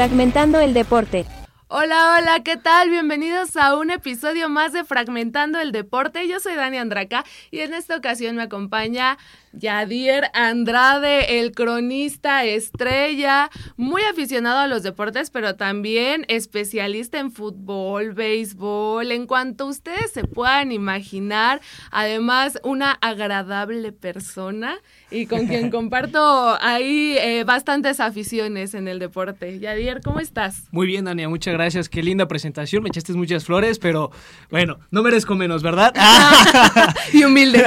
[0.00, 1.26] Fragmentando el deporte.
[1.68, 2.88] Hola, hola, ¿qué tal?
[2.88, 6.26] Bienvenidos a un episodio más de Fragmentando el Deporte.
[6.26, 9.18] Yo soy Dani Andraca y en esta ocasión me acompaña
[9.52, 18.14] Yadier Andrade, el cronista estrella, muy aficionado a los deportes, pero también especialista en fútbol,
[18.14, 21.60] béisbol, en cuanto ustedes se puedan imaginar.
[21.90, 24.78] Además, una agradable persona
[25.10, 29.58] y con quien comparto ahí eh, bastantes aficiones en el deporte.
[29.58, 30.64] Yadier, ¿cómo estás?
[30.70, 31.88] Muy bien, Dania, muchas gracias.
[31.88, 34.10] Qué linda presentación, me echaste muchas flores, pero
[34.50, 35.94] bueno, no merezco menos, ¿verdad?
[37.12, 37.64] y humilde.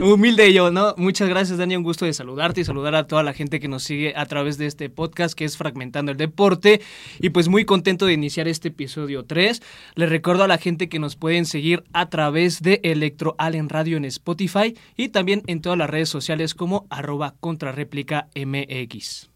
[0.00, 0.94] humilde yo, ¿no?
[0.96, 3.82] Muchas gracias, Dania, un gusto de saludarte y saludar a toda la gente que nos
[3.82, 6.80] sigue a través de este podcast que es Fragmentando el Deporte.
[7.20, 9.62] Y pues muy contento de iniciar este episodio 3.
[9.94, 13.96] Les recuerdo a la gente que nos pueden seguir a través de Electro Allen Radio
[13.96, 19.30] en Spotify y también en todas las redes sociales como como arroba contrarréplica MX.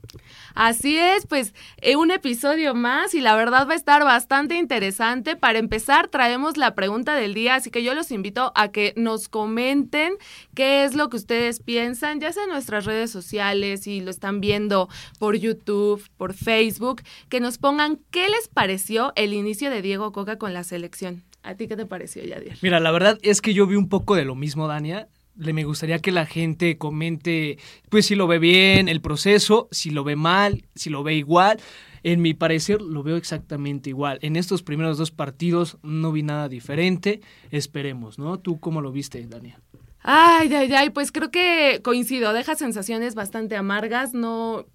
[0.54, 5.34] Así es, pues eh, un episodio más y la verdad va a estar bastante interesante.
[5.34, 9.30] Para empezar, traemos la pregunta del día, así que yo los invito a que nos
[9.30, 10.12] comenten
[10.54, 14.42] qué es lo que ustedes piensan, ya sea en nuestras redes sociales, y lo están
[14.42, 20.12] viendo por YouTube, por Facebook, que nos pongan qué les pareció el inicio de Diego
[20.12, 21.22] Coca con la selección.
[21.42, 22.58] ¿A ti qué te pareció, Yadir?
[22.60, 25.64] Mira, la verdad es que yo vi un poco de lo mismo, Dania le me
[25.64, 30.16] gustaría que la gente comente, pues si lo ve bien, el proceso, si lo ve
[30.16, 31.60] mal, si lo ve igual.
[32.04, 34.18] En mi parecer lo veo exactamente igual.
[34.22, 37.20] En estos primeros dos partidos no vi nada diferente.
[37.50, 38.40] Esperemos, ¿no?
[38.40, 39.60] ¿Tú cómo lo viste, Dania?
[40.02, 42.32] Ay, ay, ay, pues creo que coincido.
[42.32, 44.14] Deja sensaciones bastante amargas.
[44.14, 44.66] No,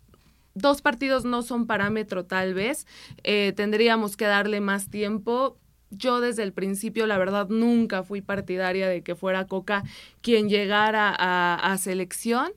[0.54, 2.88] dos partidos no son parámetro tal vez.
[3.24, 5.58] Eh, tendríamos que darle más tiempo
[5.90, 9.84] yo desde el principio, la verdad, nunca fui partidaria de que fuera Coca
[10.22, 12.52] quien llegara a, selección.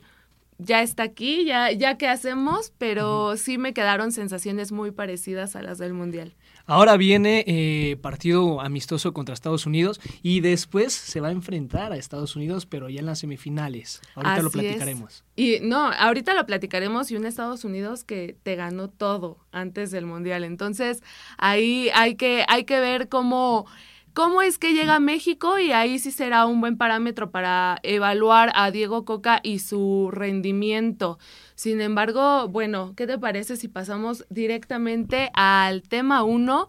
[0.58, 5.62] Ya está aquí, ya, ya que hacemos, pero sí me quedaron sensaciones muy parecidas a
[5.62, 6.34] las del Mundial.
[6.70, 11.96] Ahora viene eh, partido amistoso contra Estados Unidos y después se va a enfrentar a
[11.96, 14.00] Estados Unidos, pero ya en las semifinales.
[14.14, 15.24] Ahorita lo platicaremos.
[15.34, 20.06] Y no, ahorita lo platicaremos y un Estados Unidos que te ganó todo antes del
[20.06, 20.44] Mundial.
[20.44, 21.02] Entonces,
[21.38, 23.66] ahí hay que, hay que ver cómo
[24.12, 28.52] cómo es que llega a México y ahí sí será un buen parámetro para evaluar
[28.54, 31.18] a Diego Coca y su rendimiento.
[31.60, 36.68] Sin embargo, bueno, ¿qué te parece si pasamos directamente al tema 1?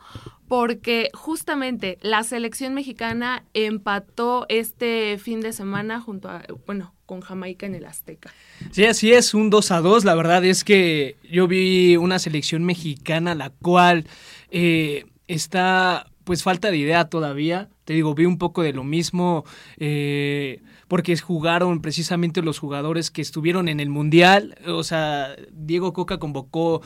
[0.50, 7.66] Porque justamente la selección mexicana empató este fin de semana junto a, bueno, con Jamaica
[7.66, 8.34] en el Azteca.
[8.72, 10.04] Sí, así es, un 2 a 2.
[10.04, 14.06] La verdad es que yo vi una selección mexicana la cual
[14.50, 17.70] eh, está pues falta de idea todavía.
[17.86, 19.46] Te digo, vi un poco de lo mismo
[19.78, 20.60] eh,
[20.92, 24.56] porque jugaron precisamente los jugadores que estuvieron en el Mundial.
[24.68, 26.82] O sea, Diego Coca convocó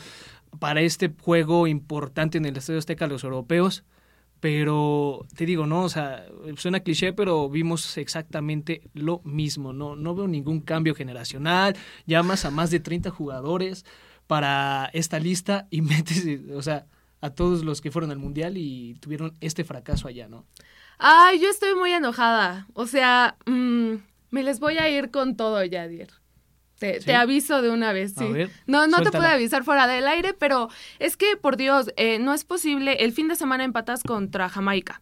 [0.59, 3.83] para este juego importante en el Estadio Azteca a los europeos.
[4.39, 6.23] Pero te digo, no, o sea,
[6.55, 9.73] suena cliché, pero vimos exactamente lo mismo.
[9.73, 11.75] No, no veo ningún cambio generacional.
[12.05, 13.85] Llamas a más de 30 jugadores
[14.27, 16.85] para esta lista y metes, o sea,
[17.21, 20.45] a todos los que fueron al mundial y tuvieron este fracaso allá, ¿no?
[20.97, 22.67] Ay, yo estoy muy enojada.
[22.73, 23.95] O sea, mm,
[24.31, 26.09] me les voy a ir con todo, Yadier.
[26.79, 28.25] Te, te aviso de una vez, sí.
[28.67, 30.67] no, no te puedo avisar fuera del aire, pero
[30.99, 33.05] es que, por Dios, eh, no es posible.
[33.05, 34.99] El fin de semana empatas contra Jamaica.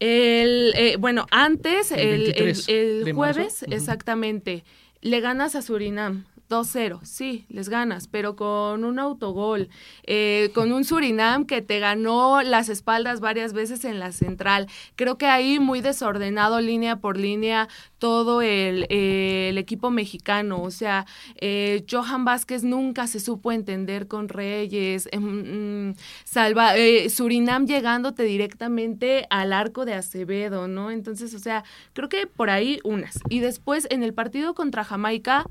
[0.00, 2.34] El, eh, bueno, antes, el,
[2.68, 4.64] el, jueves, exactamente,
[5.00, 6.26] le ganas a Surinam.
[6.48, 9.68] 2-0, sí, les ganas, pero con un autogol,
[10.04, 14.68] eh, con un Surinam que te ganó las espaldas varias veces en la central.
[14.94, 18.86] Creo que ahí muy desordenado línea por línea todo el,
[19.58, 20.62] equipo mexicano.
[20.62, 21.06] O sea,
[21.40, 25.08] eh, Johan Vázquez nunca se supo entender con Reyes.
[25.12, 25.94] Em, mm,
[26.24, 30.90] salva, eh, Surinam llegándote directamente al arco de Acevedo, ¿no?
[30.90, 33.18] Entonces, o sea, creo que por ahí unas.
[33.28, 35.44] Y después en el partido contra Jamaica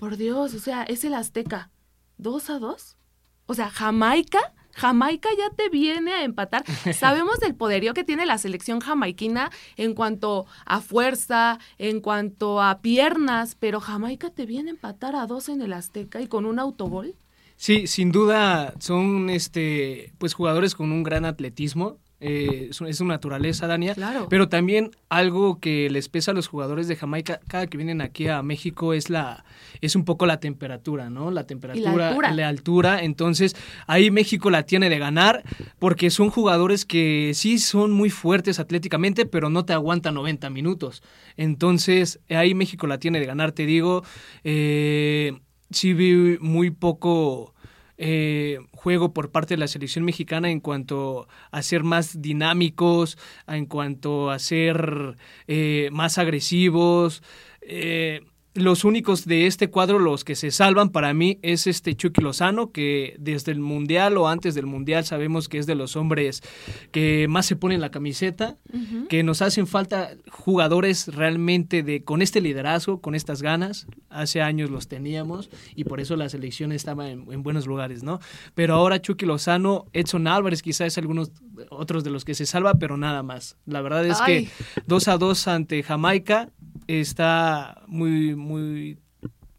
[0.00, 1.70] por Dios, o sea, es el Azteca.
[2.16, 2.96] ¿Dos a dos?
[3.44, 4.40] O sea, Jamaica,
[4.72, 6.64] Jamaica ya te viene a empatar.
[6.94, 12.80] Sabemos del poderío que tiene la selección jamaiquina en cuanto a fuerza, en cuanto a
[12.80, 16.58] piernas, pero Jamaica te viene a empatar a dos en el Azteca y con un
[16.58, 17.14] autogol.
[17.56, 21.98] Sí, sin duda son este pues jugadores con un gran atletismo.
[22.20, 23.94] Eh, es, su naturaleza, Dania.
[23.94, 24.26] Claro.
[24.28, 28.28] Pero también algo que les pesa a los jugadores de Jamaica cada que vienen aquí
[28.28, 29.44] a México es la
[29.80, 31.30] es un poco la temperatura, ¿no?
[31.30, 33.02] La temperatura, la altura.
[33.02, 33.56] Entonces,
[33.86, 35.42] ahí México la tiene de ganar
[35.78, 41.02] porque son jugadores que sí son muy fuertes atléticamente, pero no te aguantan 90 minutos.
[41.36, 44.04] Entonces, ahí México la tiene de ganar, te digo.
[44.44, 45.32] Eh,
[45.70, 47.54] sí vi muy poco
[48.02, 53.66] eh, juego por parte de la selección mexicana en cuanto a ser más dinámicos, en
[53.66, 57.22] cuanto a ser eh, más agresivos.
[57.60, 58.22] Eh,
[58.54, 62.72] los únicos de este cuadro, los que se salvan para mí, es este Chucky Lozano,
[62.72, 66.42] que desde el Mundial o antes del Mundial sabemos que es de los hombres
[66.90, 68.56] que más se ponen la camiseta,
[69.08, 73.86] que nos hacen falta jugadores realmente de con este liderazgo, con estas ganas.
[74.08, 78.18] Hace años los teníamos y por eso la selección estaba en, buenos lugares, ¿no?
[78.54, 81.30] Pero ahora Chucky Lozano, Edson Álvarez quizás algunos
[81.70, 83.56] otros de los que se salva, pero nada más.
[83.66, 84.48] La verdad es que
[84.86, 86.50] 2 a 2 ante Jamaica
[86.98, 88.98] está muy, muy,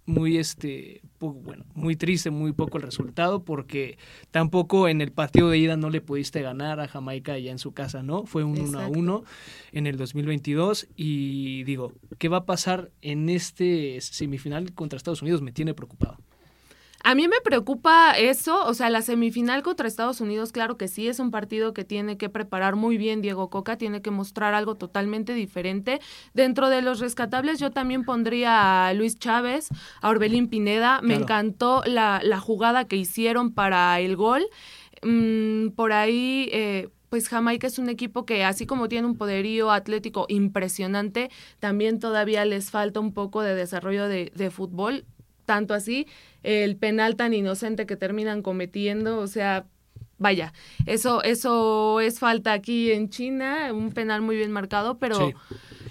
[0.06, 3.98] muy, este, bueno, muy triste, muy poco el resultado, porque
[4.32, 7.74] tampoco en el partido de ida no le pudiste ganar a Jamaica ya en su
[7.74, 8.26] casa, ¿no?
[8.26, 9.24] Fue un 1 a 1
[9.72, 15.42] en el 2022 y digo, ¿qué va a pasar en este semifinal contra Estados Unidos?
[15.42, 16.18] Me tiene preocupado.
[17.04, 21.08] A mí me preocupa eso, o sea, la semifinal contra Estados Unidos, claro que sí,
[21.08, 24.76] es un partido que tiene que preparar muy bien Diego Coca, tiene que mostrar algo
[24.76, 26.00] totalmente diferente.
[26.34, 29.70] Dentro de los rescatables yo también pondría a Luis Chávez,
[30.02, 34.46] a Orbelín Pineda, me encantó la, la, jugada que hicieron para el gol.
[35.04, 36.50] Mm, por ahí...
[36.52, 42.00] Eh, pues Jamaica es un equipo que así como tiene un poderío atlético impresionante, también
[42.00, 45.04] todavía les falta un poco de desarrollo de, de fútbol
[45.46, 46.08] tanto así
[46.44, 49.66] el penal tan inocente que terminan cometiendo, o sea,
[50.18, 50.54] vaya,
[50.86, 55.34] eso, eso es falta aquí en China, un penal muy bien marcado, pero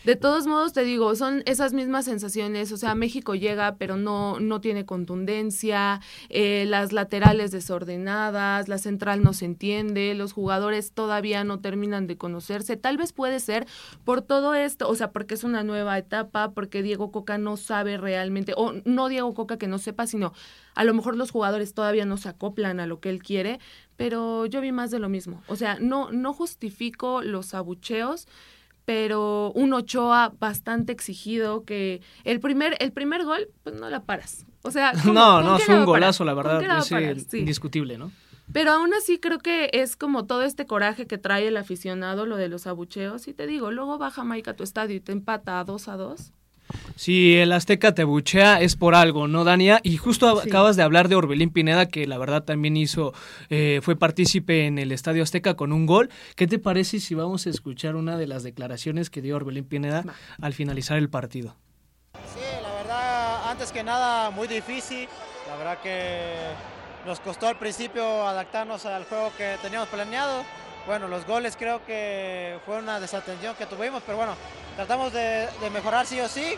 [0.04, 2.72] de todos modos, te digo, son esas mismas sensaciones.
[2.72, 9.22] O sea, México llega, pero no, no tiene contundencia, eh, las laterales desordenadas, la central
[9.22, 12.76] no se entiende, los jugadores todavía no terminan de conocerse.
[12.76, 13.66] Tal vez puede ser
[14.04, 17.96] por todo esto, o sea, porque es una nueva etapa, porque Diego Coca no sabe
[17.96, 20.32] realmente, o no Diego Coca que no sepa, sino
[20.74, 23.60] a lo mejor los jugadores todavía no se acoplan a lo que él quiere,
[23.96, 25.42] pero yo vi más de lo mismo.
[25.46, 28.26] O sea, no, no justifico los abucheos
[28.84, 34.46] pero un Ochoa bastante exigido que el primer, el primer gol, pues no la paras.
[34.62, 38.10] O sea, no, no, fue un golazo, la verdad, es indiscutible, ¿no?
[38.52, 42.36] Pero aún así creo que es como todo este coraje que trae el aficionado, lo
[42.36, 43.28] de los abucheos.
[43.28, 45.96] Y te digo, luego baja Mike a tu estadio y te empata a dos a
[45.96, 46.32] dos.
[46.96, 49.80] Si el Azteca te buchea es por algo, ¿no, Dania?
[49.82, 53.12] Y justo acabas de hablar de Orbelín Pineda, que la verdad también hizo,
[53.48, 56.10] eh, fue partícipe en el Estadio Azteca con un gol.
[56.36, 60.04] ¿Qué te parece si vamos a escuchar una de las declaraciones que dio Orbelín Pineda
[60.40, 61.56] al finalizar el partido?
[62.34, 65.08] Sí, la verdad, antes que nada, muy difícil.
[65.48, 66.34] La verdad que
[67.06, 70.44] nos costó al principio adaptarnos al juego que teníamos planeado.
[70.90, 74.34] Bueno, los goles creo que fue una desatención que tuvimos, pero bueno,
[74.74, 76.56] tratamos de, mejorar sí o sí.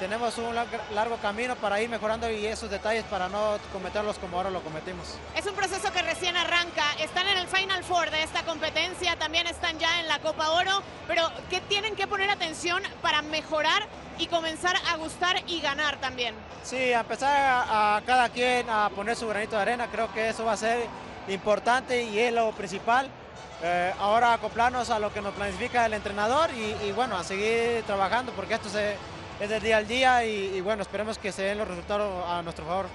[0.00, 0.52] Tenemos un
[0.92, 5.16] largo camino para ir mejorando y esos detalles para no cometerlos como ahora lo cometimos.
[5.36, 6.82] Es un proceso que recién arranca.
[6.98, 10.82] Están en el Final Four de esta competencia, también están ya en la Copa Oro,
[11.06, 13.84] pero ¿qué tienen que poner atención para mejorar
[14.18, 16.34] y comenzar a gustar y ganar también?
[16.64, 20.44] Sí, a empezar a, cada quien a poner su granito de arena, creo que eso
[20.44, 20.84] va a ser
[21.28, 23.08] importante y es lo principal.
[23.60, 28.32] Eh, ahora acoplarnos a lo que nos planifica el entrenador y, bueno, a seguir trabajando
[28.32, 32.24] porque esto es de día al día y, bueno, esperemos que se den los resultados
[32.28, 32.86] a nuestro favor.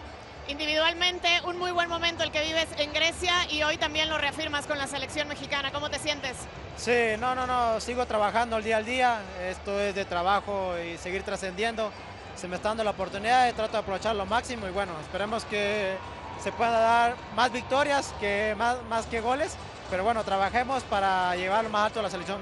[0.48, 4.66] Individualmente, un muy buen momento el que vives en Grecia y hoy también lo reafirmas
[4.66, 5.72] con la selección mexicana.
[5.72, 6.36] ¿Cómo te sientes?
[6.76, 9.22] Sí, no, no, no, sigo trabajando el día al día.
[9.42, 11.92] Esto es de trabajo y seguir trascendiendo.
[12.36, 15.46] Se me está dando la oportunidad y trato de aprovechar lo máximo y bueno, esperemos
[15.46, 15.96] que
[16.44, 19.56] se pueda dar más victorias, que más, más que goles
[19.94, 22.42] pero bueno, trabajemos para llevar más alto a la selección.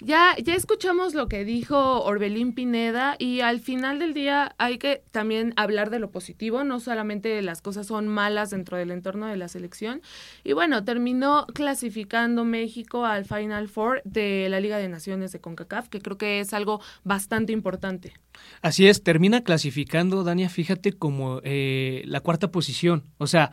[0.00, 5.02] Ya, ya escuchamos lo que dijo Orbelín Pineda y al final del día hay que
[5.10, 9.36] también hablar de lo positivo, no solamente las cosas son malas dentro del entorno de
[9.36, 10.02] la selección.
[10.44, 15.88] Y bueno, terminó clasificando México al Final Four de la Liga de Naciones de CONCACAF,
[15.88, 18.12] que creo que es algo bastante importante.
[18.62, 23.04] Así es, termina clasificando, Dania, fíjate, como eh, la cuarta posición.
[23.18, 23.50] O sea,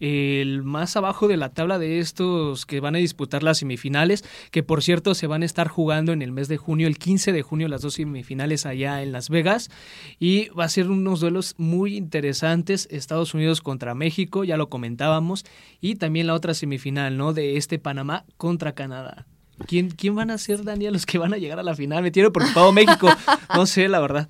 [0.00, 4.62] el más abajo de la tabla de estos que van a disputar las semifinales, que
[4.62, 7.42] por cierto se van a estar jugando en el mes de junio, el 15 de
[7.42, 9.70] junio, las dos semifinales allá en Las Vegas.
[10.18, 15.44] Y va a ser unos duelos muy interesantes, Estados Unidos contra México, ya lo comentábamos,
[15.80, 17.32] y también la otra semifinal, ¿no?
[17.32, 19.26] De este Panamá contra Canadá.
[19.66, 22.02] ¿Quién, ¿Quién van a ser, Daniel, los que van a llegar a la final?
[22.02, 23.08] Me tiene preocupado México.
[23.54, 24.28] No sé, la verdad.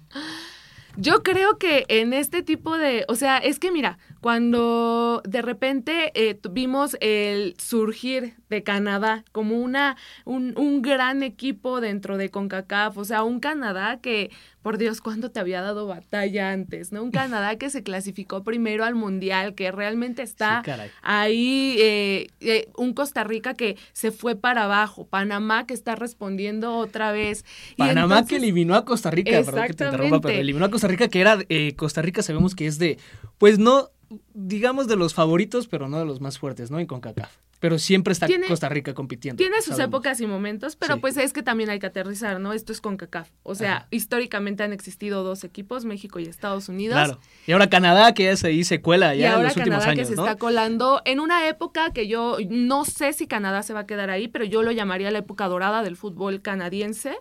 [0.97, 6.13] Yo creo que en este tipo de, o sea, es que mira, cuando de repente
[6.15, 12.99] eh, vimos el surgir de Canadá como una, un, un gran equipo dentro de CONCACAF,
[12.99, 14.31] o sea, un Canadá que
[14.63, 16.93] por Dios, ¿cuándo te había dado batalla antes?
[16.93, 17.03] ¿No?
[17.03, 20.63] Un Canadá que se clasificó primero al Mundial, que realmente está
[21.03, 26.77] ahí, eh, eh, un Costa Rica que se fue para abajo, Panamá que está respondiendo
[26.77, 27.45] otra vez.
[27.79, 31.09] Panamá que eliminó a Costa Rica, perdón que te interrumpa, pero eliminó a Costa Rica,
[31.09, 32.99] que era, eh, Costa Rica sabemos que es de,
[33.41, 33.89] pues no,
[34.35, 36.79] digamos de los favoritos, pero no de los más fuertes, ¿no?
[36.79, 39.37] En CONCACAF pero siempre está Costa Rica compitiendo.
[39.37, 42.55] Tiene sus épocas y momentos, pero pues es que también hay que aterrizar, ¿no?
[42.55, 43.29] Esto es con CACAF.
[43.43, 46.95] O sea, históricamente han existido dos equipos, México y Estados Unidos.
[46.95, 47.21] Claro.
[47.47, 50.21] Y ahora Canadá, que ya ahí se cuela ya en los últimos años, que se
[50.21, 54.09] está colando en una época que yo no sé si Canadá se va a quedar
[54.09, 57.15] ahí, pero yo lo llamaría la época dorada del fútbol canadiense.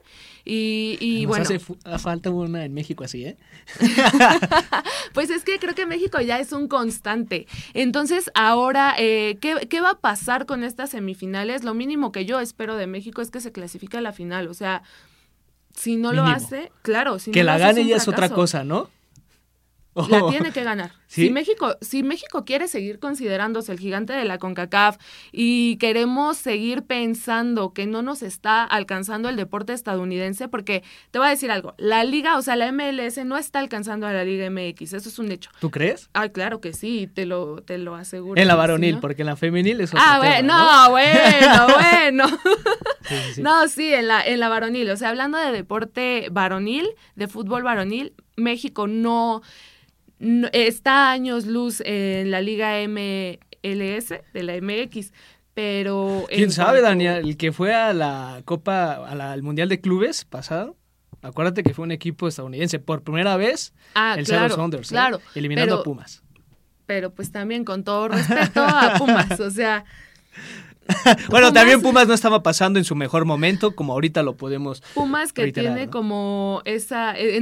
[0.46, 1.44] Y, y Nos bueno.
[1.44, 1.60] Hace
[2.00, 3.38] falta una en México así, ¿eh?
[5.14, 7.46] pues es que creo que México ya es un constante.
[7.74, 10.29] Entonces, ahora, eh, ¿qué, ¿qué va a pasar?
[10.46, 14.02] Con estas semifinales, lo mínimo que yo espero de México es que se clasifique a
[14.02, 14.48] la final.
[14.48, 14.84] O sea,
[15.76, 18.90] si no lo hace, claro, si que la gane ya es otra cosa, ¿no?
[20.08, 20.92] La tiene que ganar.
[21.10, 24.98] Si, México, si México quiere seguir considerándose el gigante de la CONCACAF
[25.32, 31.30] y queremos seguir pensando que no nos está alcanzando el deporte estadounidense, porque te voy
[31.30, 34.48] a decir algo, la liga, o sea, la MLS no está alcanzando a la Liga
[34.52, 35.50] MX, eso es un hecho.
[35.60, 36.12] ¿Tú crees?
[36.14, 38.40] Ay, claro que sí, te lo, te lo aseguro.
[38.40, 40.92] En la varonil, porque en la femenil es Ah, bueno, ¿no?
[40.92, 41.68] bueno,
[42.30, 42.40] bueno.
[43.38, 44.90] No, sí, en la, en la varonil.
[44.92, 49.42] O sea, hablando de deporte varonil, de fútbol varonil, México no
[50.20, 55.14] está años luz en la Liga MLS de la MX,
[55.54, 56.26] pero...
[56.30, 57.28] ¿Quién sabe, Daniel?
[57.28, 60.78] El que fue a la Copa, al Mundial de Clubes pasado,
[61.22, 64.94] acuérdate que fue un equipo estadounidense por primera vez, ah, el claro, Saunders, ¿eh?
[64.94, 66.24] claro, eliminando a Pumas.
[66.86, 69.86] Pero pues también con todo respeto a Pumas, o sea...
[71.30, 74.82] bueno, también Pumas no estaba pasando en su mejor momento, como ahorita lo podemos.
[74.94, 77.18] Pumas que tiene como esa.
[77.18, 77.40] Eh,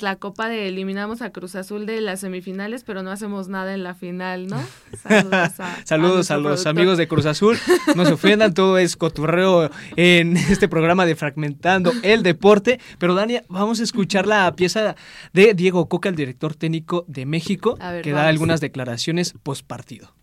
[0.00, 3.82] la copa de eliminamos a Cruz Azul de las semifinales, pero no hacemos nada en
[3.82, 4.60] la final, ¿no?
[5.84, 7.58] Saludos a, los amigos de Cruz Azul.
[7.94, 12.80] No se ofendan, todo es coturreo en este programa de Fragmentando el Deporte.
[12.98, 14.96] Pero, Dania, vamos a escuchar la pieza
[15.32, 20.14] de Diego Coca, el director técnico de México, que da algunas declaraciones post partido.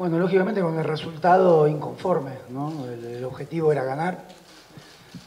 [0.00, 2.86] Bueno, lógicamente con el resultado inconforme, ¿no?
[2.86, 4.24] el, objetivo era ganar,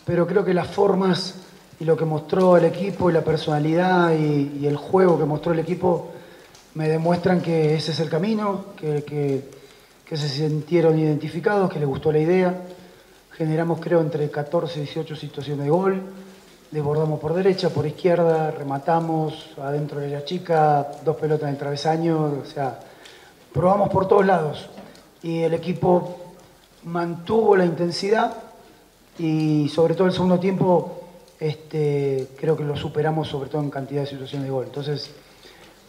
[0.04, 1.36] pero creo que las formas
[1.80, 5.60] y lo que mostró el equipo y la personalidad y, el juego que mostró el
[5.60, 6.10] equipo
[6.74, 12.12] me demuestran que ese es el camino, que, que, se sintieron identificados, que les gustó
[12.12, 12.64] la idea.
[13.34, 16.02] Generamos creo entre 14 y 18 situaciones de gol,
[16.72, 22.40] desbordamos por derecha, por izquierda, rematamos adentro de la chica, dos pelotas en el travesaño,
[22.42, 22.80] o sea,
[23.54, 24.68] probamos por todos lados
[25.22, 26.18] y el equipo
[26.84, 28.34] mantuvo la intensidad
[29.18, 31.04] y sobre todo el segundo tiempo
[31.40, 34.66] este, creo que lo superamos sobre todo en cantidad de situaciones de gol.
[34.66, 35.12] Entonces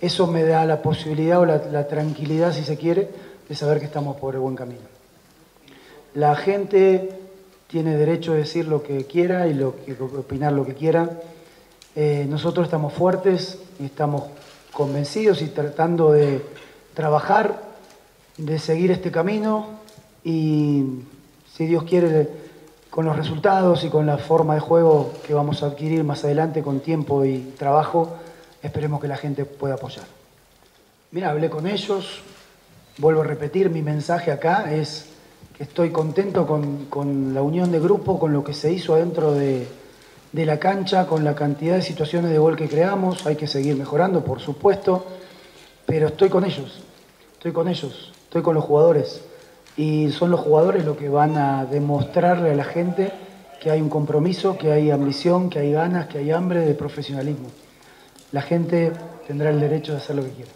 [0.00, 3.08] eso me da la posibilidad o la, tranquilidad, si se quiere,
[3.48, 4.82] de saber que estamos por el buen camino.
[6.14, 7.10] La gente
[7.66, 9.74] tiene derecho a decir lo que quiera y lo
[10.18, 11.20] opinar lo que quiera.
[11.96, 14.24] Eh, nosotros estamos fuertes y estamos
[14.72, 16.42] convencidos y tratando de
[16.94, 17.60] trabajar,
[18.36, 19.66] de seguir este camino
[20.24, 20.84] y,
[21.52, 22.28] si Dios quiere,
[22.90, 26.62] con los resultados y con la forma de juego que vamos a adquirir más adelante
[26.62, 28.16] con tiempo y trabajo,
[28.62, 30.04] esperemos que la gente pueda apoyar.
[31.10, 32.22] Mira, hablé con ellos,
[32.98, 35.06] vuelvo a repetir, mi mensaje acá es
[35.56, 39.68] que estoy contento con, la unión de grupo, con lo que se hizo adentro de,
[40.32, 43.76] de la cancha, con la cantidad de situaciones de gol que creamos, hay que seguir
[43.76, 45.06] mejorando, por supuesto,
[45.86, 46.82] pero estoy con ellos,
[47.34, 49.22] estoy con ellos, estoy con los jugadores.
[49.76, 53.12] Y son los jugadores los que van a demostrarle a la gente
[53.60, 57.48] que hay un compromiso, que hay ambición, que hay ganas, que hay hambre de profesionalismo.
[58.30, 58.92] La gente
[59.26, 60.50] tendrá el derecho de hacer lo que quiera.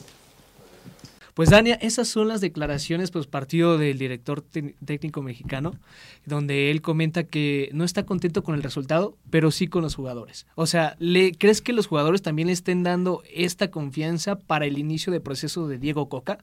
[1.39, 5.79] Pues Dania, esas son las declaraciones pues partido del director técnico mexicano,
[6.27, 10.49] donde él comenta que no está contento con el resultado, pero sí con los jugadores.
[10.57, 14.79] O sea, ¿le crees que los jugadores también le estén dando esta confianza para el
[14.79, 16.39] inicio del proceso de Diego Coca?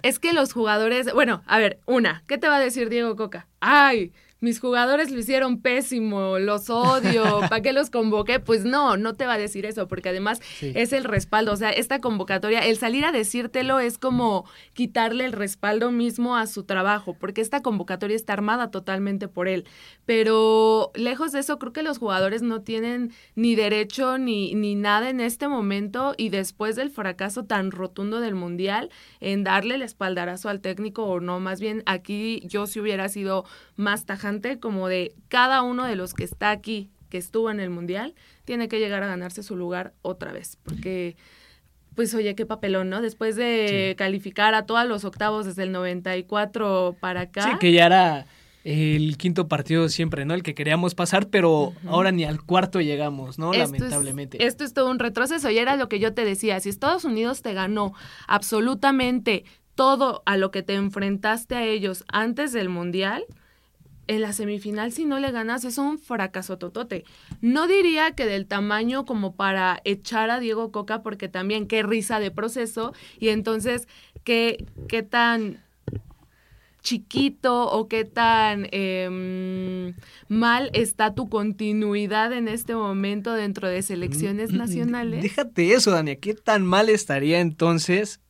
[0.00, 3.48] Es que los jugadores, bueno, a ver, una, ¿qué te va a decir Diego Coca?
[3.60, 8.38] ay, mis jugadores lo hicieron pésimo, los odio, ¿para qué los convoqué?
[8.38, 11.70] Pues no, no te va a decir eso, porque además es el respaldo, o sea,
[11.70, 17.16] esta convocatoria, el salir a decírtelo es como quitarle el respaldo mismo a su trabajo,
[17.18, 19.64] porque esta convocatoria está armada totalmente por él.
[20.04, 25.08] Pero lejos de eso, creo que los jugadores no tienen ni derecho ni, ni nada
[25.08, 28.90] en este momento y después del fracaso tan rotundo del Mundial,
[29.20, 33.44] en darle el espaldarazo al técnico o no, más bien aquí yo si hubiera sido
[33.76, 34.25] más tajante
[34.60, 38.14] como de cada uno de los que está aquí, que estuvo en el Mundial,
[38.44, 41.16] tiene que llegar a ganarse su lugar otra vez, porque
[41.94, 43.00] pues oye, qué papelón, ¿no?
[43.00, 47.42] Después de calificar a todos los octavos desde el 94 para acá.
[47.42, 48.26] Sí, que ya era
[48.64, 50.34] el quinto partido siempre, ¿no?
[50.34, 53.52] El que queríamos pasar, pero ahora ni al cuarto llegamos, ¿no?
[53.52, 54.44] Lamentablemente.
[54.44, 57.42] esto es todo un retroceso y era lo que yo te decía, si Estados Unidos
[57.42, 57.94] te ganó
[58.26, 59.44] absolutamente
[59.76, 63.24] todo a lo que te enfrentaste a ellos antes del Mundial,
[64.08, 67.04] en la semifinal si no le ganas es un fracaso totote.
[67.40, 72.20] No diría que del tamaño como para echar a Diego Coca porque también qué risa
[72.20, 73.88] de proceso y entonces
[74.24, 75.62] qué, qué tan
[76.86, 79.94] chiquito o qué tan em,
[80.28, 85.22] mal está tu continuidad en este momento dentro de selecciones mm, mm, nacionales.
[85.22, 88.20] Déjate eso, Dania, ¿qué tan mal estaría entonces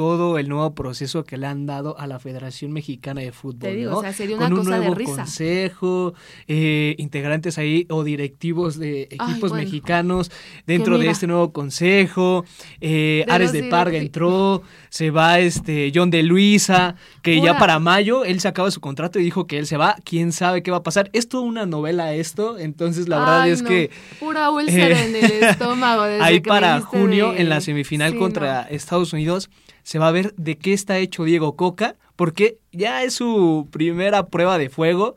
[0.00, 3.58] todo el nuevo proceso que le han dado a la Federación Mexicana de Fútbol.
[3.58, 6.14] Te digo, o sea, sería una Con un nuevo de consejo,
[6.48, 10.30] eh, integrantes ahí o directivos de equipos mexicanos
[10.66, 12.46] dentro de este nuevo consejo.
[12.80, 18.24] Eh, Ares de Parga entró, se va este John de Luisa, que ya para mayo
[18.24, 19.96] él se acaba su contrato y dijo que él se va.
[20.02, 21.10] Quién sabe qué va a pasar.
[21.12, 23.90] Es toda una novela esto, entonces la verdad es que.
[24.18, 26.04] Pura úlcera en el estómago.
[26.22, 29.50] ahí para junio, en la semifinal contra Estados Unidos
[29.82, 34.26] se va a ver de qué está hecho Diego Coca, porque ya es su primera
[34.26, 35.16] prueba de fuego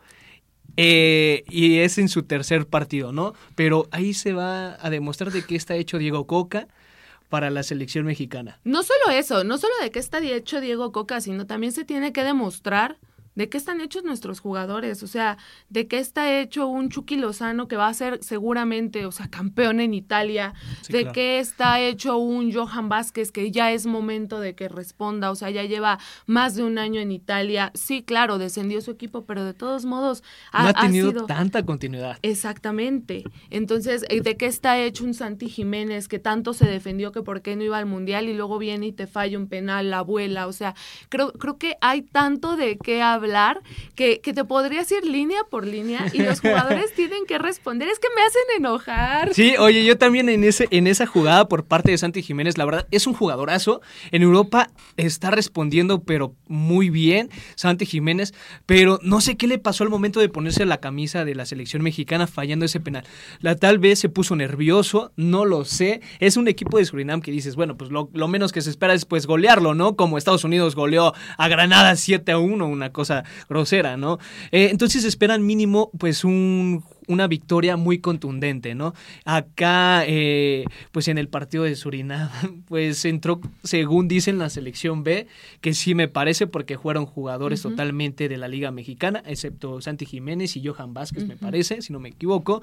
[0.78, 3.34] eh, y es en su tercer partido, ¿no?
[3.56, 6.68] Pero ahí se va a demostrar de qué está hecho Diego Coca
[7.30, 8.60] para la selección mexicana.
[8.64, 12.14] No solo eso, no solo de qué está hecho Diego Coca, sino también se tiene
[12.14, 12.98] que demostrar
[13.36, 15.02] ¿De qué están hechos nuestros jugadores?
[15.02, 15.38] O sea,
[15.70, 19.80] ¿de qué está hecho un Chucky Lozano que va a ser seguramente, o sea, campeón
[19.80, 20.54] en Italia?
[20.90, 25.32] ¿De qué está hecho un Johan Vázquez que ya es momento de que responda?
[25.32, 27.72] O sea, ya lleva más de un año en Italia.
[27.74, 32.20] Sí, claro, descendió su equipo, pero de todos modos ha, no ha tenido tanta continuidad.
[32.22, 33.24] Exactamente.
[33.50, 37.42] Entonces, eh, ¿de qué está hecho un Santi Jiménez que tanto se defendió que por
[37.42, 40.46] qué no iba al Mundial y luego viene y te falla un penal, la abuela?
[40.46, 40.76] O sea,
[41.10, 43.62] creo, creo que hay tanto de qué hablar hablar
[43.96, 47.88] que, que te podrías ir línea por línea y los jugadores tienen que responder.
[47.88, 49.34] Es que me hacen enojar.
[49.34, 52.66] Sí, oye, yo también en, ese, en esa jugada por parte de Santi Jiménez, la
[52.66, 53.82] verdad, es un jugadorazo.
[54.12, 58.34] En Europa está respondiendo, pero muy bien, Santi Jiménez,
[58.66, 61.82] pero no sé qué le pasó al momento de ponerse la camisa de la selección
[61.82, 63.06] mexicana fallando ese penal.
[63.40, 66.02] La tal vez se puso nervioso, no lo sé.
[66.20, 68.94] Es un equipo de Surinam que dices, bueno, pues lo, lo menos que se espera
[68.94, 69.96] es pues golearlo, ¿no?
[69.96, 73.13] Como Estados Unidos goleó a Granada 7 a 1, una cosa
[73.50, 74.20] grosera, ¿no?
[74.52, 78.94] Eh, entonces esperan mínimo pues un una victoria muy contundente, ¿no?
[79.26, 82.30] Acá, eh, pues en el partido de Surinam,
[82.68, 85.28] pues entró, según dicen, la selección B,
[85.62, 90.56] que sí me parece porque fueron jugadores totalmente de la Liga Mexicana, excepto Santi Jiménez
[90.56, 92.62] y Johan Vázquez, me parece, si no me equivoco.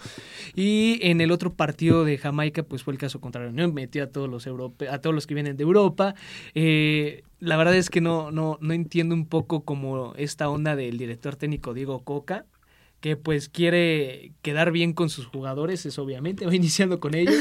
[0.54, 4.04] Y en el otro partido de Jamaica, pues fue el caso contra la Unión, metió
[4.04, 6.14] a todos los, a todos los que vienen de Europa.
[6.54, 10.98] Eh, la verdad es que no, no, no entiendo un poco como esta onda del
[10.98, 12.44] director técnico Diego Coca
[13.00, 17.34] que pues quiere quedar bien con sus jugadores, es obviamente, va iniciando con ellos,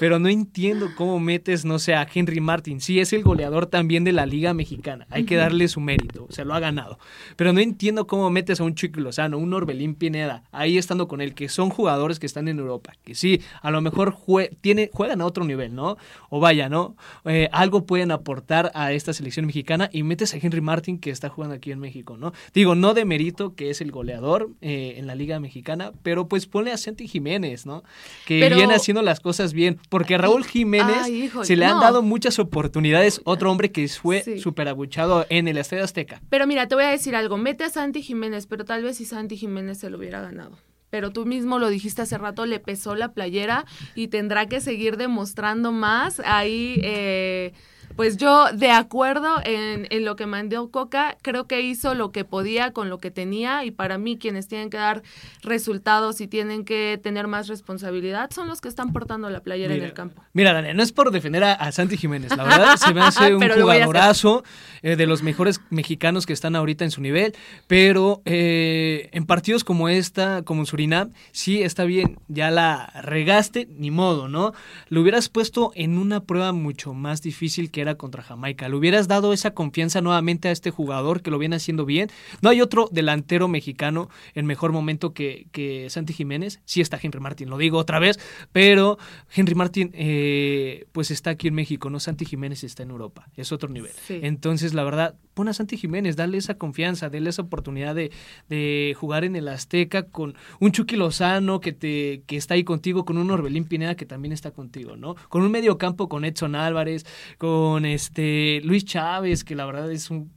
[0.00, 4.04] pero no entiendo cómo metes, no sé, a Henry Martin, sí es el goleador también
[4.04, 6.98] de la Liga Mexicana, hay que darle su mérito, se lo ha ganado,
[7.36, 11.20] pero no entiendo cómo metes a un Chico Lozano, un Orbelín Pineda, ahí estando con
[11.20, 14.16] él, que son jugadores que están en Europa, que sí, a lo mejor
[14.60, 15.96] tiene, juegan a otro nivel, ¿no?
[16.30, 16.96] O vaya, ¿no?
[17.24, 21.28] Eh, algo pueden aportar a esta selección mexicana y metes a Henry Martin que está
[21.28, 22.32] jugando aquí en México, ¿no?
[22.54, 26.46] Digo, no de mérito, que es el goleador, eh, en la Liga Mexicana, pero pues
[26.46, 27.82] ponle a Santi Jiménez, ¿no?
[28.26, 33.20] Que viene haciendo las cosas bien, porque Raúl Jiménez se le han dado muchas oportunidades,
[33.24, 36.20] otro hombre que fue súper abuchado en el Estadio Azteca.
[36.30, 39.04] Pero mira, te voy a decir algo, mete a Santi Jiménez, pero tal vez si
[39.04, 42.94] Santi Jiménez se lo hubiera ganado pero tú mismo lo dijiste hace rato, le pesó
[42.94, 46.80] la playera y tendrá que seguir demostrando más ahí.
[46.82, 47.52] Eh,
[47.96, 52.24] pues yo de acuerdo en, en, lo que mandó Coca, creo que hizo lo que
[52.24, 55.02] podía con lo que tenía y para mí quienes tienen que dar
[55.42, 59.82] resultados y tienen que tener más responsabilidad son los que están portando la playera en
[59.82, 60.22] el campo.
[60.32, 63.48] Mira, Daniel, no es por defender a, Santi Jiménez, la verdad se me hace un
[63.48, 64.44] jugadorazo
[64.82, 67.34] eh, de los mejores mexicanos que están ahorita en su nivel,
[67.66, 73.68] pero eh, en partidos como esta, como en Surinam, sí está bien, ya la regaste,
[73.70, 74.52] ni modo, ¿no?
[74.88, 78.68] Lo hubieras puesto en una prueba mucho más difícil que era contra Jamaica.
[78.68, 82.10] Le hubieras dado esa confianza nuevamente a este jugador que lo viene haciendo bien.
[82.42, 86.60] No hay otro delantero mexicano en mejor momento que, que Santi Jiménez.
[86.64, 88.18] Sí está Henry Martín, lo digo otra vez,
[88.52, 88.98] pero
[89.34, 92.00] Henry Martín eh, pues está aquí en México, ¿no?
[92.00, 93.92] Santi Jiménez está en Europa, es otro nivel.
[94.08, 98.10] Entonces, la verdad, pon a Santi Jiménez, dale esa confianza, dale esa oportunidad de,
[98.48, 103.04] de jugar en el Azteca con un Chucky Lozano que, te, que está ahí contigo,
[103.04, 105.14] con un Orbelín Pineda que también está contigo, ¿no?
[105.28, 107.04] Con un medio campo con Edson Álvarez,
[107.38, 110.32] con este Luis Chávez, que la verdad es un,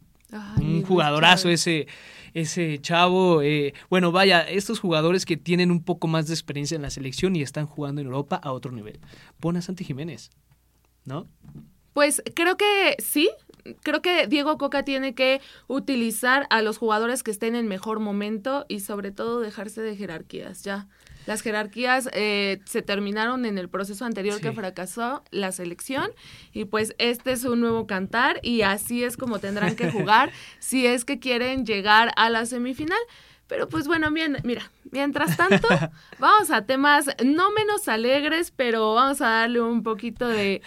[0.57, 1.87] un jugadorazo ese,
[2.33, 3.41] ese chavo.
[3.41, 7.35] Eh, bueno, vaya, estos jugadores que tienen un poco más de experiencia en la selección
[7.35, 8.99] y están jugando en Europa a otro nivel.
[9.39, 10.29] Pon a Santi Jiménez,
[11.05, 11.27] ¿no?
[11.93, 13.29] Pues creo que sí,
[13.83, 18.65] creo que Diego Coca tiene que utilizar a los jugadores que estén en mejor momento
[18.69, 20.87] y sobre todo dejarse de jerarquías ya.
[21.29, 26.09] Las jerarquías eh, se terminaron en el proceso anterior que fracasó la selección
[26.53, 30.87] y pues este es un nuevo cantar y así es como tendrán que jugar si
[30.87, 32.97] es que quieren llegar a la semifinal.
[33.49, 35.67] Pero pues bueno, bien, mira, Mientras tanto,
[36.19, 40.61] vamos a temas no menos alegres, pero vamos a darle un poquito de,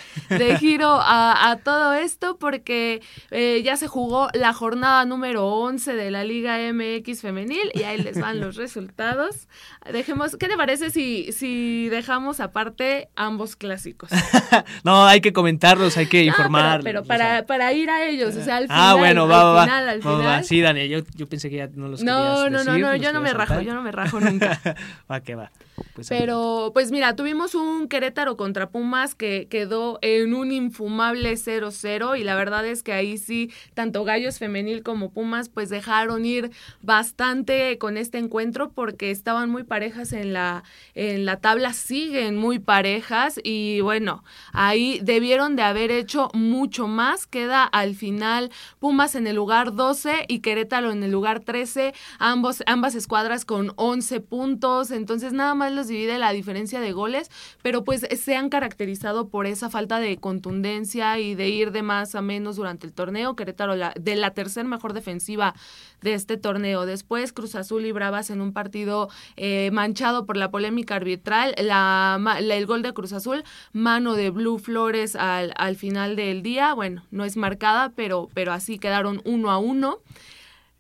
[0.59, 6.25] giro a, todo esto porque eh, ya se jugó la jornada número 11 de la
[6.25, 9.49] Liga MX femenil y ahí les van los resultados.
[9.91, 14.11] Dejemos, ¿qué te parece si, si dejamos aparte ambos clásicos?
[14.85, 16.83] no, hay que comentarlos, hay que informar.
[16.85, 18.91] pero, para, para, ir a ellos, o sea, al ah, final.
[18.91, 20.45] Ah, bueno, va, va, final, al final.
[20.45, 23.33] Sí, Daniel, yo, pensé que ya no los no, no, no, no, yo no me
[23.33, 24.61] rajo, yo no me rajo nunca.
[25.11, 25.51] va que va.
[25.95, 32.19] Pues Pero, pues mira, tuvimos un Querétaro contra Pumas que quedó en un infumable 0-0
[32.19, 36.51] y la verdad es que ahí sí, tanto Gallos Femenil como Pumas pues dejaron ir
[36.81, 40.65] bastante con este encuentro porque estaban muy parejas en la,
[40.95, 47.27] en la tabla, siguen muy parejas y bueno, ahí debieron de haber hecho mucho más.
[47.27, 52.63] Queda al final Pumas en el lugar 12 y Querétaro en el lugar 13, ambos,
[52.67, 57.31] ambas escuadras con 11 puntos, entonces nada más los divide la diferencia de goles,
[57.63, 62.15] pero pues se han caracterizado por esa falta de contundencia y de ir de más
[62.15, 63.37] a menos durante el torneo.
[63.37, 65.55] Querétaro la, de la tercera mejor defensiva
[66.01, 66.87] de este torneo.
[66.87, 71.55] Después Cruz Azul y Bravas en un partido eh, manchado por la polémica arbitral.
[71.59, 76.75] La, el gol de Cruz Azul, mano de Blue Flores al, al final del día.
[76.75, 79.99] Bueno, no es marcada, pero, pero así quedaron uno a uno.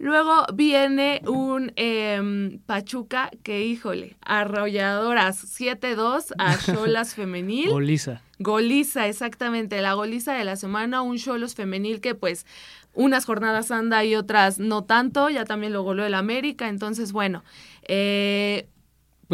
[0.02, 7.70] Luego viene un em, Pachuca que, híjole, arrolladoras 7-2 a Cholas femenil.
[7.70, 8.20] Goliza.
[8.40, 12.46] Goliza, exactamente, la goliza de la semana, un Cholos femenil que pues
[12.94, 17.44] unas jornadas anda y otras no tanto, ya también lo goló el América, entonces bueno,
[17.84, 18.66] eh,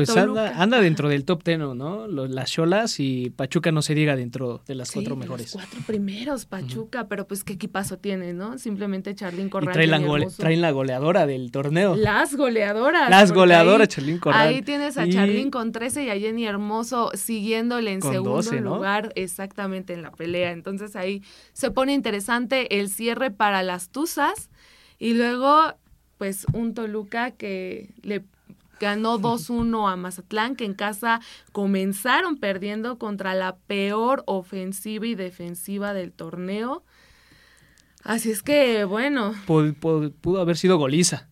[0.06, 2.06] pues anda, dentro del top ten, ¿no?
[2.06, 5.46] las Cholas y Pachuca no se diga dentro de las cuatro mejores.
[5.46, 8.58] Los cuatro primeros, Pachuca, pero pues qué equipazo tiene, ¿no?
[8.58, 9.70] Simplemente Charlín Corral.
[9.70, 9.98] Y trae la
[10.36, 11.96] traen la goleadora del torneo.
[11.96, 13.10] Las goleadoras.
[13.10, 14.46] Las goleadoras, Charlín Corral.
[14.46, 19.94] Ahí tienes a Charlín con 13 y a Jenny Hermoso siguiéndole en segundo lugar, exactamente
[19.94, 20.52] en la pelea.
[20.52, 24.48] Entonces ahí se pone interesante el cierre para las Tuzas
[25.00, 25.74] y luego
[26.18, 28.22] pues un Toluca que le
[28.80, 31.20] ganó 2-1 a Mazatlán, que en casa
[31.52, 36.84] comenzaron perdiendo contra la peor ofensiva y defensiva del torneo.
[38.04, 39.34] Así es que, bueno.
[39.46, 41.28] Pudo, haber sido goliza,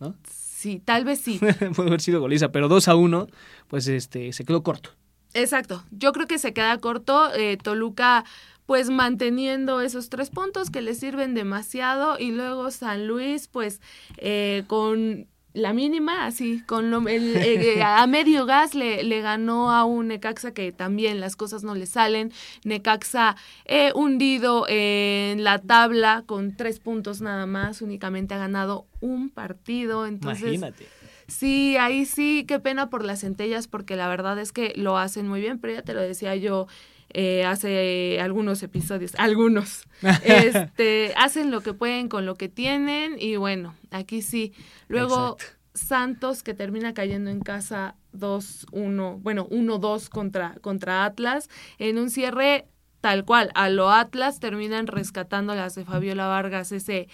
[0.00, 0.14] ¿no?
[0.28, 1.40] Sí, tal vez sí.
[1.76, 3.26] pudo haber sido goliza, pero 2 a 1,
[3.68, 4.90] pues este, se quedó corto.
[5.34, 5.84] Exacto.
[5.90, 7.32] Yo creo que se queda corto.
[7.34, 8.24] Eh, Toluca
[8.68, 13.80] pues manteniendo esos tres puntos que le sirven demasiado y luego San Luis pues
[14.18, 15.26] eh, con
[15.58, 20.08] la mínima, así, con lo, el, eh, a medio gas le, le, ganó a un
[20.08, 22.32] Necaxa que también las cosas no le salen.
[22.64, 29.30] Necaxa eh, hundido en la tabla con tres puntos nada más, únicamente ha ganado un
[29.30, 30.06] partido.
[30.06, 30.86] Entonces, Imagínate.
[31.28, 35.28] Sí, ahí sí, qué pena por las centellas, porque la verdad es que lo hacen
[35.28, 36.66] muy bien, pero ya te lo decía yo.
[37.10, 39.88] Eh, hace algunos episodios, algunos,
[40.24, 44.52] este, hacen lo que pueden con lo que tienen y bueno, aquí sí.
[44.88, 45.38] Luego
[45.72, 52.66] Santos que termina cayendo en casa 2-1, bueno, 1-2 contra, contra Atlas, en un cierre
[53.00, 57.08] tal cual, a lo Atlas terminan rescatando las de Fabiola Vargas, ese,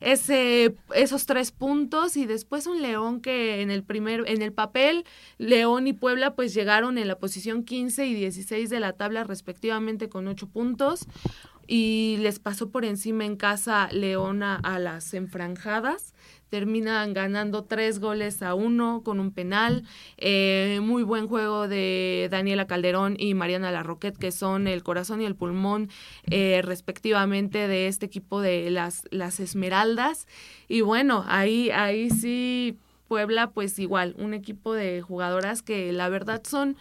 [0.00, 5.04] ese, esos tres puntos y después un León que en el primer, en el papel,
[5.38, 10.08] León y Puebla pues llegaron en la posición 15 y 16 de la tabla respectivamente
[10.08, 11.06] con ocho puntos
[11.66, 16.14] y les pasó por encima en casa Leona a las enfranjadas
[16.48, 19.84] terminan ganando tres goles a uno con un penal.
[20.16, 25.24] Eh, muy buen juego de Daniela Calderón y Mariana Larroquet, que son el corazón y
[25.24, 25.90] el pulmón
[26.30, 30.26] eh, respectivamente de este equipo de las, las Esmeraldas.
[30.68, 32.76] Y bueno, ahí, ahí sí,
[33.08, 36.76] Puebla, pues igual, un equipo de jugadoras que la verdad son,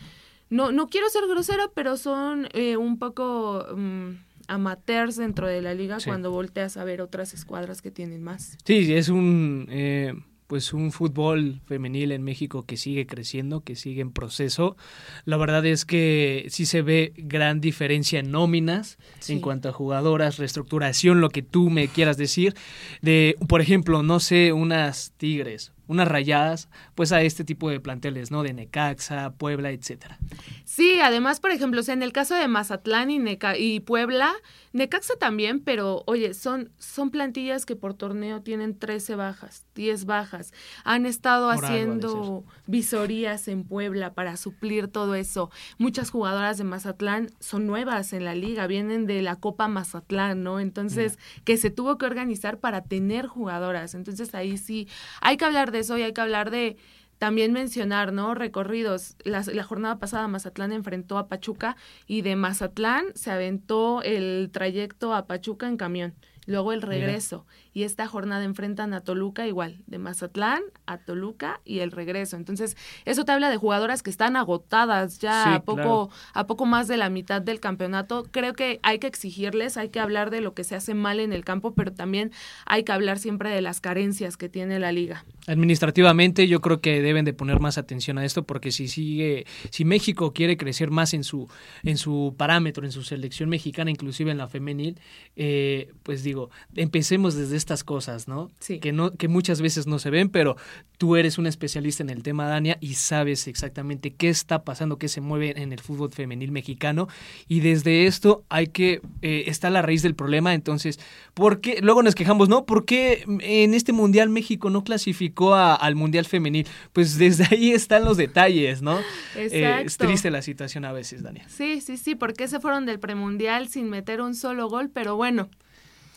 [0.50, 3.66] no, no quiero ser grosera, pero son eh, un poco...
[3.76, 8.58] Mm, amateurs dentro de la liga cuando volteas a ver otras escuadras que tienen más.
[8.66, 10.14] Sí, es un eh,
[10.48, 14.78] pues un fútbol femenil en México que sigue creciendo, que sigue en proceso.
[15.26, 20.38] La verdad es que sí se ve gran diferencia en nóminas en cuanto a jugadoras,
[20.38, 22.56] reestructuración, lo que tú me quieras decir.
[23.02, 28.32] De, por ejemplo, no sé, unas Tigres unas rayadas, pues a este tipo de planteles,
[28.32, 28.44] ¿no?
[28.44, 30.20] De Necaxa, Puebla, etcétera.
[30.66, 33.20] Sí, además, por ejemplo, en el caso de Mazatlán y,
[33.58, 34.34] y Puebla,
[34.74, 40.54] Necaxa también, pero oye, son, son plantillas que por torneo tienen 13 bajas, 10 bajas.
[40.84, 45.50] Han estado haciendo visorías en Puebla para suplir todo eso.
[45.78, 50.60] Muchas jugadoras de Mazatlán son nuevas en la liga, vienen de la Copa Mazatlán, ¿no?
[50.60, 53.96] Entonces, que se tuvo que organizar para tener jugadoras.
[53.96, 54.88] Entonces, ahí sí,
[55.22, 56.78] hay que hablar de eso y hay que hablar de
[57.18, 58.36] también mencionar, ¿no?
[58.36, 59.16] Recorridos.
[59.24, 65.14] La, la, jornada pasada Mazatlán enfrentó a Pachuca y de Mazatlán se aventó el trayecto
[65.14, 66.14] a Pachuca en camión
[66.48, 67.46] luego el regreso.
[67.78, 72.36] Y esta jornada enfrentan a Toluca igual, de Mazatlán a Toluca y el regreso.
[72.36, 76.88] Entonces, eso te habla de jugadoras que están agotadas ya a poco a poco más
[76.88, 78.26] de la mitad del campeonato.
[78.32, 81.32] Creo que hay que exigirles, hay que hablar de lo que se hace mal en
[81.34, 82.32] el campo, pero también
[82.66, 85.24] hay que hablar siempre de las carencias que tiene la liga.
[85.46, 89.86] Administrativamente yo creo que deben de poner más atención a esto porque si sigue si
[89.86, 91.48] México quiere crecer más en su
[91.84, 95.00] en su parámetro, en su selección mexicana, inclusive en la femenil,
[95.36, 98.50] eh, pues digo empecemos desde estas cosas, ¿no?
[98.60, 98.80] Sí.
[98.80, 100.56] Que, no, que muchas veces no se ven, pero
[100.98, 105.10] tú eres un especialista en el tema, Dania, y sabes exactamente qué está pasando, qué
[105.10, 107.10] se mueve en el fútbol femenil mexicano.
[107.50, 110.54] Y desde esto hay que, eh, está la raíz del problema.
[110.54, 110.98] Entonces,
[111.34, 111.80] ¿por qué?
[111.82, 112.66] Luego nos quejamos, ¿no?
[112.66, 116.66] ¿Por qué en este Mundial México no clasificó al Mundial femenil?
[116.94, 118.98] Pues desde ahí están los detalles, ¿no?
[119.36, 121.46] Eh, es triste la situación a veces, Dania.
[121.50, 125.50] Sí, sí, sí, porque se fueron del premundial sin meter un solo gol, pero bueno.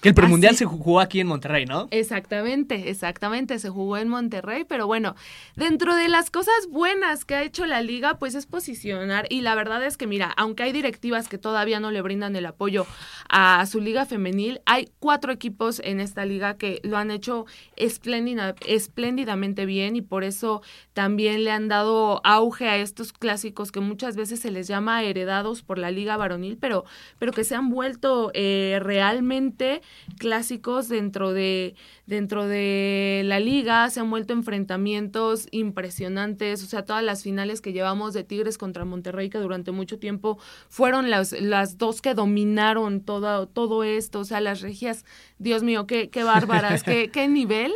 [0.01, 1.87] Que el premundial se jugó aquí en Monterrey, ¿no?
[1.91, 5.15] Exactamente, exactamente, se jugó en Monterrey, pero bueno,
[5.57, 9.55] dentro de las cosas buenas que ha hecho la liga, pues es posicionar, y la
[9.55, 12.87] verdad es que mira, aunque hay directivas que todavía no le brindan el apoyo
[13.29, 17.45] a su liga femenil, hay cuatro equipos en esta liga que lo han hecho
[17.77, 20.63] espléndidamente bien y por eso
[20.95, 25.63] también le han dado auge a estos clásicos que muchas veces se les llama heredados
[25.63, 26.87] por la liga varonil, pero,
[27.19, 29.83] pero que se han vuelto eh, realmente
[30.19, 31.75] clásicos dentro de,
[32.07, 37.73] dentro de la liga, se han vuelto enfrentamientos impresionantes, o sea, todas las finales que
[37.73, 43.01] llevamos de Tigres contra Monterrey, que durante mucho tiempo fueron las, las dos que dominaron
[43.01, 45.05] todo, todo esto, o sea, las regias,
[45.39, 47.73] Dios mío, qué, qué bárbaras, qué, qué nivel.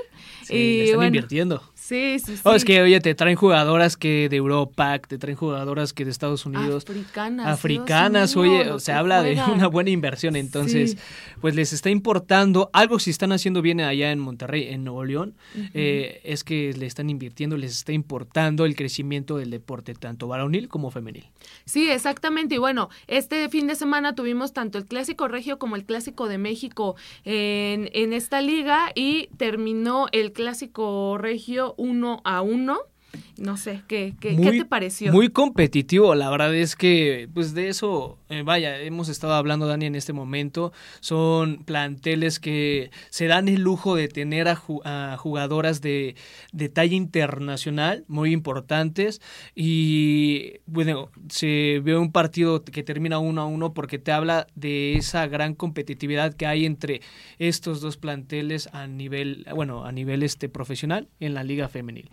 [0.49, 1.63] y, están invirtiendo.
[1.85, 2.43] Sí, sí, sí.
[2.45, 6.13] Oh, es que, oye, te traen jugadoras que de Europa, te traen jugadoras que de
[6.13, 6.83] Estados Unidos.
[6.83, 7.47] Africanas.
[7.47, 10.35] Africanas, oye, se habla de una buena inversión.
[10.35, 10.97] Entonces,
[11.43, 12.71] pues les está importando.
[12.73, 15.35] Algo si están haciendo bien allá en Monterrey, en Nuevo León,
[15.75, 20.69] eh, es que le están invirtiendo, les está importando el crecimiento del deporte, tanto varonil
[20.69, 21.27] como femenil.
[21.67, 22.55] Sí, exactamente.
[22.55, 26.39] Y bueno, este fin de semana tuvimos tanto el Clásico Regio como el Clásico de
[26.39, 32.94] México en, en esta liga y terminó el Clásico Regio uno a uno.
[33.37, 35.13] No sé, ¿qué, qué, te pareció?
[35.13, 39.87] Muy competitivo, la verdad es que, pues de eso, eh, vaya, hemos estado hablando, Dani,
[39.87, 40.73] en este momento.
[41.01, 46.17] Son planteles que se dan el lujo de tener a, jugadoras de,
[46.53, 49.21] de, talla internacional muy importantes.
[49.55, 54.95] Y bueno, se ve un partido que termina uno a uno porque te habla de
[54.95, 57.01] esa gran competitividad que hay entre
[57.39, 62.11] estos dos planteles a nivel, bueno, a nivel este profesional en la liga femenil.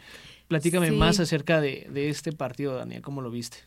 [0.51, 3.59] Platícame más acerca de, de este partido, Daniel, ¿cómo lo viste?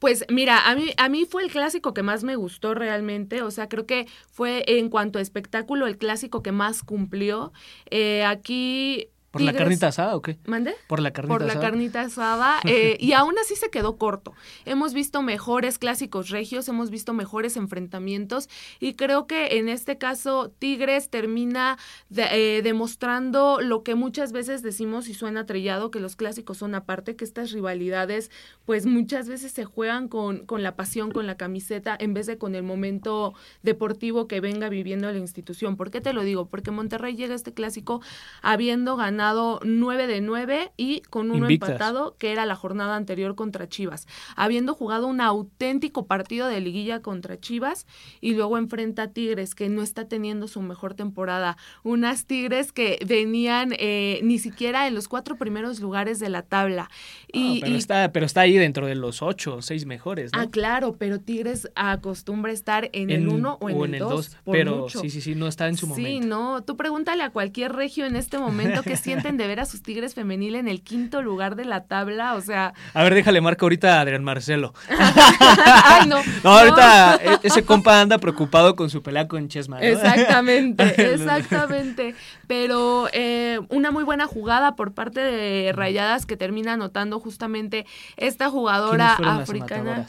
[0.00, 3.52] Pues mira, a mí, a mí fue el clásico que más me gustó realmente, o
[3.52, 7.52] sea, creo que fue en cuanto a espectáculo el clásico que más cumplió.
[7.88, 10.38] Eh, aquí ¿Por la carnita asada o qué?
[10.46, 10.76] ¿Mande?
[10.86, 11.48] Por la carnita asada.
[11.48, 12.60] Por la carnita asada.
[12.74, 14.32] Eh, y aún así se quedó corto.
[14.64, 18.48] Hemos visto mejores clásicos regios, hemos visto mejores enfrentamientos
[18.80, 21.78] y creo que en este caso Tigres termina
[22.16, 27.16] eh, demostrando lo que muchas veces decimos y suena trillado, que los clásicos son aparte,
[27.16, 28.30] que estas rivalidades
[28.64, 32.38] pues muchas veces se juegan con, con la pasión, con la camiseta, en vez de
[32.38, 35.76] con el momento deportivo que venga viviendo la institución.
[35.76, 36.46] ¿Por qué te lo digo?
[36.46, 38.00] Porque Monterrey llega a este clásico
[38.42, 43.68] habiendo ganado 9 de 9 y con uno empatado, que era la jornada anterior contra
[43.68, 44.06] Chivas,
[44.36, 47.86] habiendo jugado un auténtico partido de liguilla contra Chivas
[48.20, 51.56] y luego enfrenta a Tigres, que no está teniendo su mejor temporada.
[51.82, 56.90] Unas Tigres que venían eh, ni siquiera en los cuatro primeros lugares de la tabla.
[57.32, 60.30] Y, pero, está, pero está ahí dentro de los ocho o seis mejores.
[60.34, 64.36] Ah, claro, pero Tigres acostumbra estar en, el uno o en, el dos.
[64.44, 66.08] Pero sí, sí, sí, no está en su momento.
[66.08, 69.66] Sí, no, tú pregúntale a cualquier regio en este momento que sienten de ver a
[69.66, 72.74] sus Tigres femenil en el quinto lugar de la tabla, o sea...
[72.92, 74.74] A ver, déjale marca ahorita a Adrián Marcelo.
[74.88, 76.16] Ay, no.
[76.42, 79.80] No, ahorita e, ese compa anda preocupado con su pelea con Chesma.
[79.80, 82.14] Exactamente, exactamente.
[82.46, 88.50] Pero eh, una muy buena jugada por parte de Rayadas que termina anotando justamente esta
[88.50, 90.06] jugadora africana.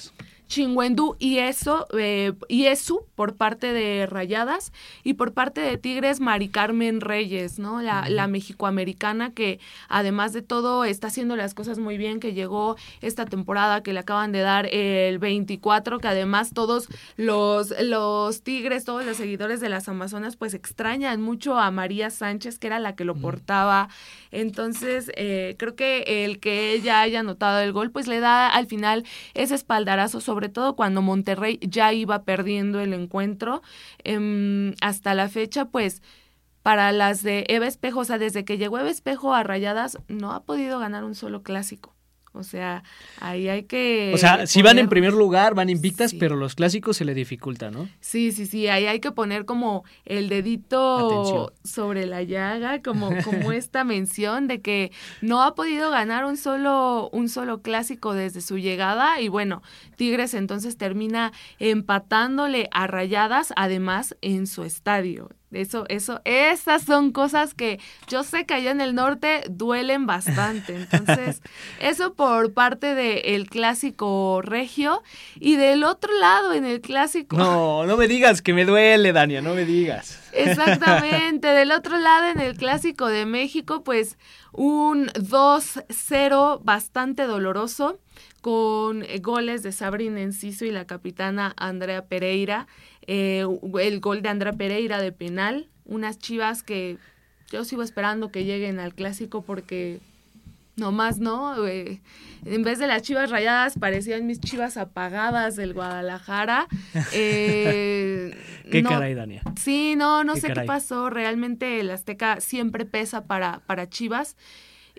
[0.48, 4.72] Chingüendú y eso, eh, y eso por parte de Rayadas
[5.04, 7.82] y por parte de Tigres, Mari Carmen Reyes, ¿no?
[7.82, 12.76] La, la mexicoamericana que además de todo está haciendo las cosas muy bien, que llegó
[13.02, 18.86] esta temporada que le acaban de dar el 24, que además todos los, los Tigres,
[18.86, 22.96] todos los seguidores de las Amazonas, pues extrañan mucho a María Sánchez, que era la
[22.96, 23.90] que lo portaba.
[24.36, 28.68] Entonces, eh, creo que el que ella haya anotado el gol, pues le da al
[28.68, 33.62] final ese espaldarazo sobre todo cuando Monterrey ya iba perdiendo el encuentro.
[34.04, 36.02] Em, hasta la fecha, pues
[36.64, 40.32] para las de Eva Espejo, o sea, desde que llegó Eva Espejo a Rayadas, no
[40.34, 41.95] ha podido ganar un solo clásico.
[42.36, 42.84] O sea,
[43.20, 44.12] ahí hay que...
[44.14, 47.72] O sea, si van en primer lugar, van invictas, pero los clásicos se le dificulta,
[47.72, 47.88] ¿no?
[48.02, 53.52] Sí, sí, sí, ahí hay que poner como el dedito sobre la llaga, como, como
[53.52, 58.58] esta mención de que no ha podido ganar un solo, un solo clásico desde su
[58.58, 59.62] llegada y bueno,
[59.96, 65.30] Tigres entonces termina empatándole a Rayadas, además en su estadio.
[65.52, 70.76] Eso, eso, esas son cosas que yo sé que allá en el norte duelen bastante.
[70.76, 71.42] Entonces,
[71.80, 75.02] eso por parte del clásico regio.
[75.40, 77.38] Y del otro lado, en el clásico.
[77.38, 80.20] No, no me digas que me duele, Dania, no me digas.
[80.34, 81.48] Exactamente.
[81.48, 84.18] del otro lado, en el clásico de México, pues
[84.52, 88.00] un 2-0 bastante doloroso
[88.42, 92.68] con goles de Sabrina Enciso y la capitana Andrea Pereira.
[93.08, 93.46] Eh,
[93.82, 96.98] el gol de Andrea Pereira de penal, unas chivas que
[97.52, 100.00] yo sigo esperando que lleguen al clásico porque
[100.76, 102.02] nomás no, eh,
[102.46, 106.68] en vez de las chivas rayadas parecían mis chivas apagadas del Guadalajara.
[107.14, 108.36] Eh,
[108.72, 109.42] qué caray, Dania.
[109.62, 114.36] Sí, no, no sé qué pasó, realmente el Azteca siempre pesa para, para chivas.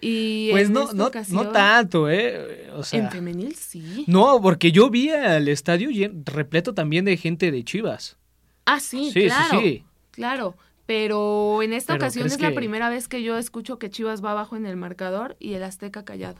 [0.00, 2.70] Y pues no, no, no tanto, ¿eh?
[2.74, 4.04] O sea, en femenil sí.
[4.06, 5.88] No, porque yo vi al estadio
[6.24, 8.18] repleto también de gente de Chivas.
[8.66, 9.60] Ah, sí, claro.
[9.60, 9.84] Sí,
[10.16, 10.56] Claro,
[10.86, 14.56] pero en esta ocasión es la primera vez que yo escucho que Chivas va abajo
[14.56, 16.38] en el marcador y el Azteca callado.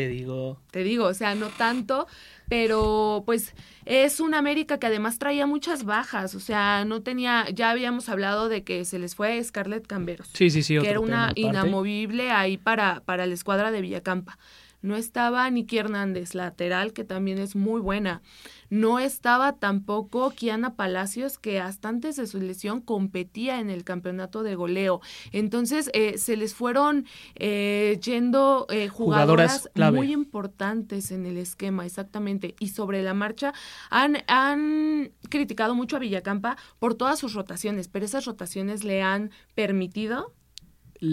[0.00, 0.58] Te digo.
[0.70, 2.06] Te digo, o sea, no tanto,
[2.48, 7.70] pero pues es una América que además traía muchas bajas, o sea, no tenía, ya
[7.70, 10.30] habíamos hablado de que se les fue Scarlett Camberos.
[10.32, 10.78] Sí, sí, sí.
[10.78, 14.38] Que era una inamovible ahí para, para la escuadra de Villacampa.
[14.82, 18.22] No estaba Niki Hernández, lateral, que también es muy buena.
[18.70, 24.42] No estaba tampoco Kiana Palacios, que hasta antes de su lesión competía en el campeonato
[24.42, 25.00] de goleo.
[25.32, 32.54] Entonces, eh, se les fueron eh, yendo eh, jugadoras, muy importantes en el esquema, exactamente.
[32.58, 33.52] Y sobre la marcha,
[33.90, 39.30] han, han criticado mucho a Villacampa por todas sus rotaciones, pero esas rotaciones le han
[39.54, 40.32] permitido.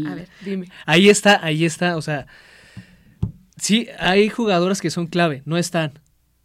[0.05, 0.69] A ver, dime.
[0.85, 2.27] Ahí está, ahí está, o sea
[3.57, 5.99] Sí, hay jugadoras que son clave, no están,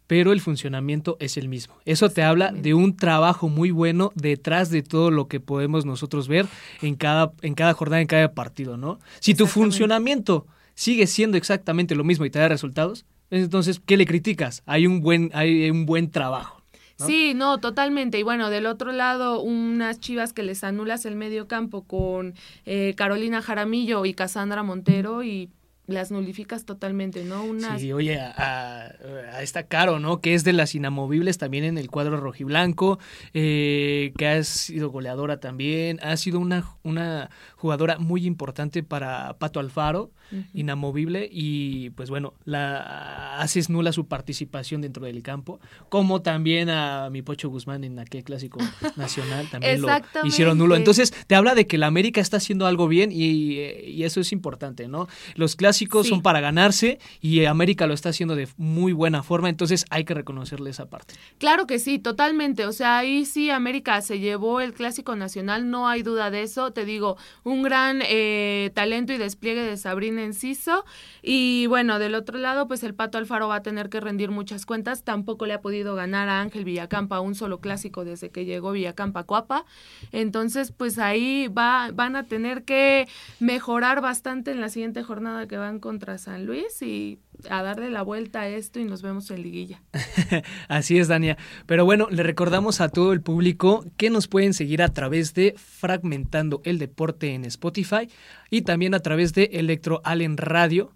[0.07, 1.75] pero el funcionamiento es el mismo.
[1.85, 6.27] Eso te habla de un trabajo muy bueno detrás de todo lo que podemos nosotros
[6.27, 6.47] ver
[6.81, 8.99] en cada, en cada jornada, en cada partido, ¿no?
[9.19, 14.05] Si tu funcionamiento sigue siendo exactamente lo mismo y te da resultados, entonces, ¿qué le
[14.05, 14.61] criticas?
[14.65, 16.61] Hay un buen, hay un buen trabajo.
[16.97, 18.19] Sí, no, totalmente.
[18.19, 22.93] Y bueno, del otro lado, unas chivas que les anulas el medio campo con eh,
[22.95, 25.49] Carolina Jaramillo y Cassandra Montero y
[25.85, 27.43] las nulificas totalmente, ¿no?
[27.43, 27.81] Unas...
[27.81, 28.93] Sí, oye, a,
[29.41, 30.21] esta Caro, ¿no?
[30.21, 32.99] Que es de las inamovibles también en el cuadro rojiblanco,
[33.33, 39.59] eh, que ha sido goleadora también, ha sido una, una jugadora muy importante para Pato
[39.59, 40.11] Alfaro,
[40.53, 45.59] inamovible, y pues bueno, la haces nula su participación dentro del campo,
[45.89, 48.59] como también a mi Pocho Guzmán en aquel clásico
[48.95, 49.89] nacional, también lo
[50.25, 50.75] hicieron nulo.
[50.75, 54.31] Entonces, te habla de que la América está haciendo algo bien y, y eso es
[54.31, 55.07] importante, ¿no?
[55.35, 59.85] Los clásicos son para ganarse y América lo está haciendo de muy buena forma, entonces
[59.89, 61.15] hay que reconocerle esa parte.
[61.37, 62.65] Claro que sí, totalmente.
[62.65, 66.71] O sea, ahí sí América se llevó el clásico nacional, no hay duda de eso.
[66.71, 70.85] Te digo, un gran eh, talento y despliegue de Sabrina Enciso.
[71.21, 74.65] Y bueno, del otro lado, pues el Pato Alfaro va a tener que rendir muchas
[74.65, 75.03] cuentas.
[75.03, 79.23] Tampoco le ha podido ganar a Ángel Villacampa un solo clásico desde que llegó Villacampa
[79.23, 79.65] Cuapa.
[80.11, 83.07] Entonces, pues ahí va, van a tener que
[83.39, 87.19] mejorar bastante en la siguiente jornada que van contra San Luis y
[87.49, 89.81] a darle la vuelta a esto y nos vemos en liguilla.
[90.67, 91.37] Así es, Dania.
[91.65, 95.55] Pero bueno, le recordamos a todo el público que nos pueden seguir a través de
[95.57, 98.09] Fragmentando el Deporte en Spotify
[98.49, 100.93] y también a través de Electro Allen Radio.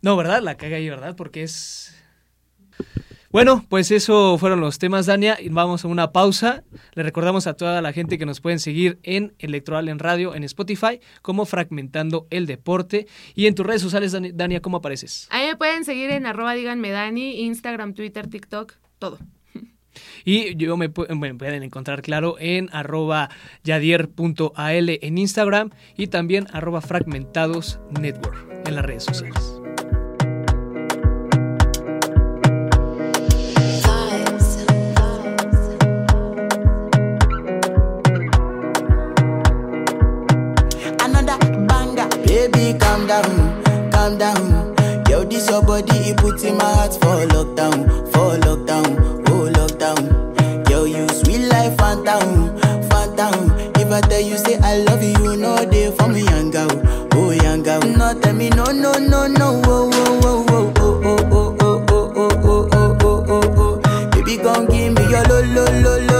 [0.00, 0.42] No, ¿verdad?
[0.42, 1.14] La caga ahí, ¿verdad?
[1.16, 1.94] Porque es...
[3.32, 5.38] Bueno, pues eso fueron los temas, Dania.
[5.50, 6.64] Vamos a una pausa.
[6.92, 10.44] Le recordamos a toda la gente que nos pueden seguir en Electoral en Radio, en
[10.44, 13.06] Spotify, como Fragmentando el Deporte.
[13.34, 15.28] Y en tus redes sociales, Dania, ¿cómo apareces?
[15.30, 19.18] Ahí me pueden seguir en arroba díganme Dani, Instagram, Twitter, TikTok, todo.
[20.26, 23.30] Y yo me, pueden encontrar, claro, en arroba
[23.64, 29.61] yadier.al en Instagram y también arroba fragmentados network en las redes sociales.
[43.12, 45.04] Down, calm down.
[45.08, 48.88] Yo, this your body, it puts in my heart for lockdown, for lockdown,
[49.28, 50.68] oh lockdown.
[50.70, 52.58] Yo, you sweet life, phantom,
[52.88, 53.50] phantom.
[53.76, 56.70] If I tell you say I love you, know they for me, young girl,
[57.14, 57.80] oh young girl.
[57.82, 62.12] No, tell me no, no, no, no, oh, oh, oh, oh, oh, oh, oh, oh,
[62.16, 64.10] oh, oh, oh, oh, oh, oh.
[64.12, 66.11] Baby, gon' give me your lo, lo, lo, lo,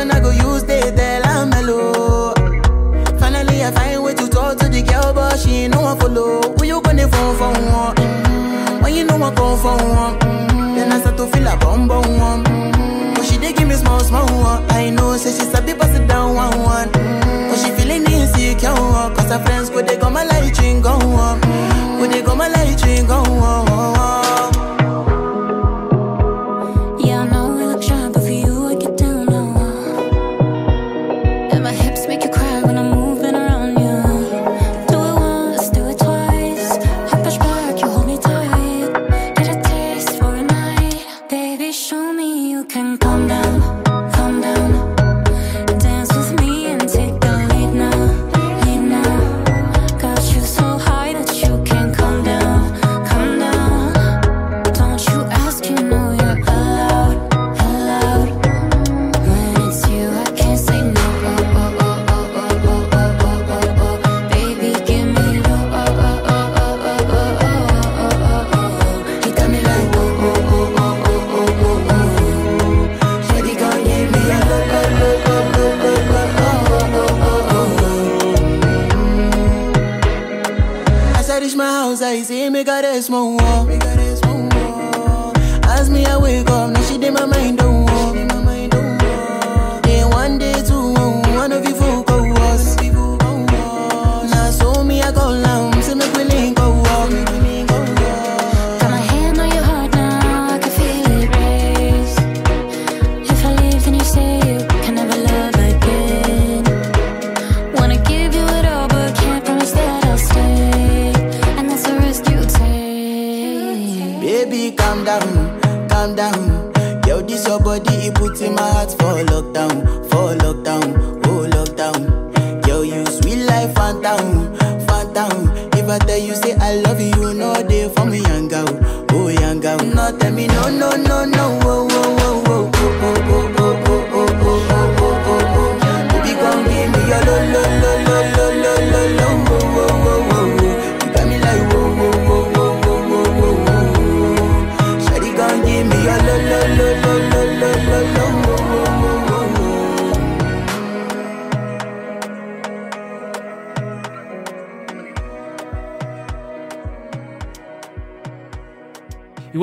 [0.00, 1.50] person I go use, the tell I'm.
[3.20, 6.40] Finally, I find way to talk to the girl, but she ain't no one follow.
[6.56, 7.94] Who you gonna phone for one?
[7.96, 8.82] Mm-hmm.
[8.82, 10.74] When you know I come for one, mm-hmm.
[10.76, 12.44] then I start to feel a bum bum one.
[12.44, 13.14] Mm-hmm.
[13.14, 14.64] But she dey give me small small one.
[14.70, 16.88] I know, say she's a bit pass it down one one.
[16.88, 17.50] Mm-hmm.
[17.50, 18.72] But she feeling insecure,
[19.16, 19.86] cause her friends go mm-hmm.
[19.86, 21.40] they go my light ring go on,
[21.98, 23.69] go they go my light ring go on.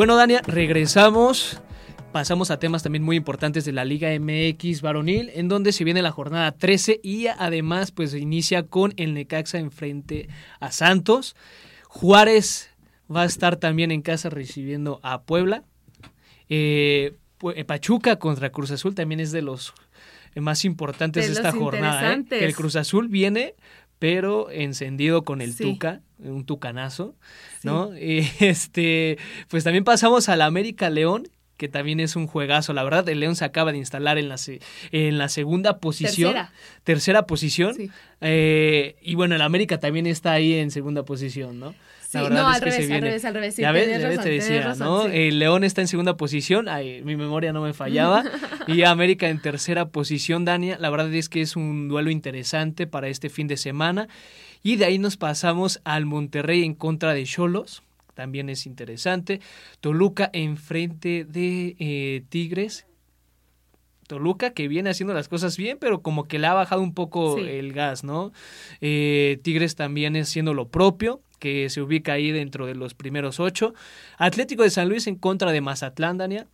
[0.07, 1.61] Bueno, Dania, regresamos.
[2.13, 6.01] Pasamos a temas también muy importantes de la Liga MX varonil, en donde se viene
[6.01, 10.29] la jornada 13 y además pues inicia con el Necaxa enfrente
[10.61, 11.35] a Santos.
[11.89, 12.69] Juárez
[13.13, 15.65] va a estar también en casa recibiendo a Puebla.
[16.47, 17.17] Eh,
[17.53, 19.73] eh, Pachuca contra Cruz Azul también es de los
[20.35, 22.13] más importantes de, esta jornada.
[22.13, 22.25] ¿eh?
[22.31, 23.55] el Cruz Azul viene,
[23.99, 27.15] pero encendido con el Tuca, un tucanazo,
[27.63, 27.91] ¿no?
[27.95, 29.17] este,
[29.49, 32.73] pues también pasamos al América León, que también es un juegazo.
[32.73, 34.35] La verdad, el León se acaba de instalar en la,
[34.91, 36.33] en la segunda posición.
[36.33, 36.53] Tercera.
[36.83, 37.75] Tercera posición.
[38.21, 41.73] Eh, y bueno, el América también está ahí en segunda posición, ¿no?
[42.07, 45.07] Sí, no, al, revés, al revés, al revés, ya ves, te decía, ¿no?
[45.07, 48.23] El León está en segunda posición, ay, mi memoria no me fallaba,
[48.67, 50.77] y América en tercera posición, Dania.
[50.79, 54.07] La verdad es que es un duelo interesante para este fin de semana.
[54.63, 57.83] Y de ahí nos pasamos al Monterrey en contra de Cholos
[58.17, 59.41] también es interesante.
[59.79, 62.87] Toluca enfrente de eh, Tigres.
[64.07, 67.37] Toluca que viene haciendo las cosas bien, pero como que le ha bajado un poco
[67.37, 68.31] el gas, ¿no?
[68.81, 73.39] Eh, Tigres también es haciendo lo propio, que se ubica ahí dentro de los primeros
[73.39, 73.75] ocho.
[74.17, 76.47] Atlético de San Luis en contra de Mazatlán, Dania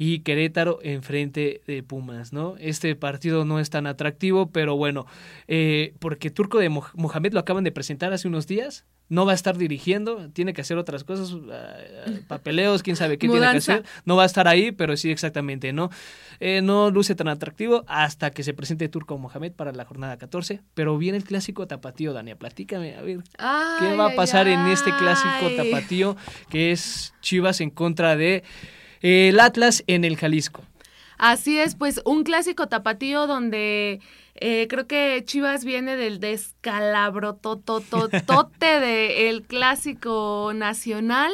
[0.00, 2.54] y Querétaro enfrente de Pumas, ¿no?
[2.58, 5.06] Este partido no es tan atractivo, pero bueno,
[5.48, 9.34] eh, porque Turco de Mohamed lo acaban de presentar hace unos días, no va a
[9.34, 11.76] estar dirigiendo, tiene que hacer otras cosas, ah,
[12.06, 15.10] ah, papeleos, quién sabe qué tiene que hacer, no va a estar ahí, pero sí
[15.10, 15.90] exactamente, ¿no?
[16.38, 20.60] Eh, no luce tan atractivo hasta que se presente Turco Mohamed para la jornada 14,
[20.74, 23.18] pero viene el clásico tapatío, Dania, platícame, a ver,
[23.80, 26.16] ¿qué va a pasar en este clásico tapatío
[26.50, 28.44] que es Chivas en contra de
[29.02, 30.62] el Atlas en el Jalisco?
[31.18, 34.00] Así es, pues un clásico tapatío donde
[34.36, 41.32] eh, creo que Chivas viene del descalabro totototote del clásico nacional,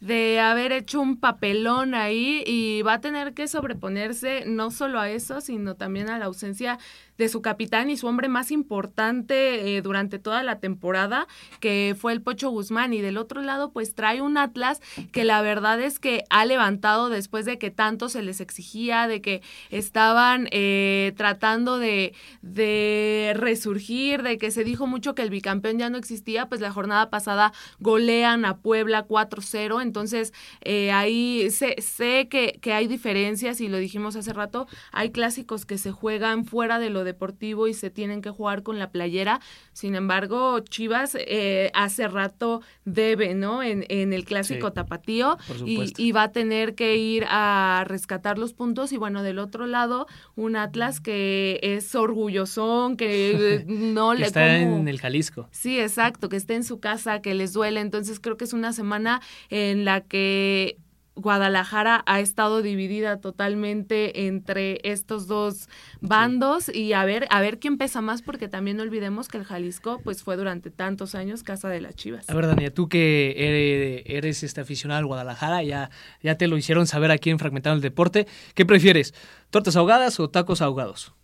[0.00, 5.10] de haber hecho un papelón ahí y va a tener que sobreponerse no solo a
[5.10, 6.78] eso, sino también a la ausencia
[7.18, 11.26] de su capitán y su hombre más importante eh, durante toda la temporada,
[11.60, 12.92] que fue el Pocho Guzmán.
[12.92, 14.80] Y del otro lado, pues trae un Atlas
[15.12, 19.20] que la verdad es que ha levantado después de que tanto se les exigía, de
[19.20, 25.78] que estaban eh, tratando de, de resurgir, de que se dijo mucho que el bicampeón
[25.78, 29.82] ya no existía, pues la jornada pasada golean a Puebla 4-0.
[29.82, 35.10] Entonces, eh, ahí sé, sé que, que hay diferencias y lo dijimos hace rato, hay
[35.10, 38.90] clásicos que se juegan fuera de lo deportivo y se tienen que jugar con la
[38.90, 39.40] playera.
[39.72, 43.62] Sin embargo, Chivas eh, hace rato debe, ¿no?
[43.62, 48.52] En, en el clásico tapatío y, y, va a tener que ir a rescatar los
[48.52, 48.92] puntos.
[48.92, 54.26] Y bueno, del otro lado, un Atlas que es orgullosón, que no le...
[54.26, 55.48] Está en el Jalisco.
[55.50, 57.80] Sí, exacto, que esté en su casa, que les duele.
[57.80, 60.76] Entonces creo que es una semana en la que
[61.16, 65.68] Guadalajara ha estado dividida totalmente entre estos dos
[66.00, 69.44] bandos y a ver a ver quién pesa más porque también no olvidemos que el
[69.44, 72.28] Jalisco pues fue durante tantos años casa de las Chivas.
[72.28, 75.90] A ver, Dania, tú que eres, este aficionado al Guadalajara, ya
[76.22, 79.14] ya te lo hicieron saber aquí en Fragmentado el Deporte, ¿qué prefieres?
[79.50, 81.14] ¿Tortas ahogadas o tacos ahogados?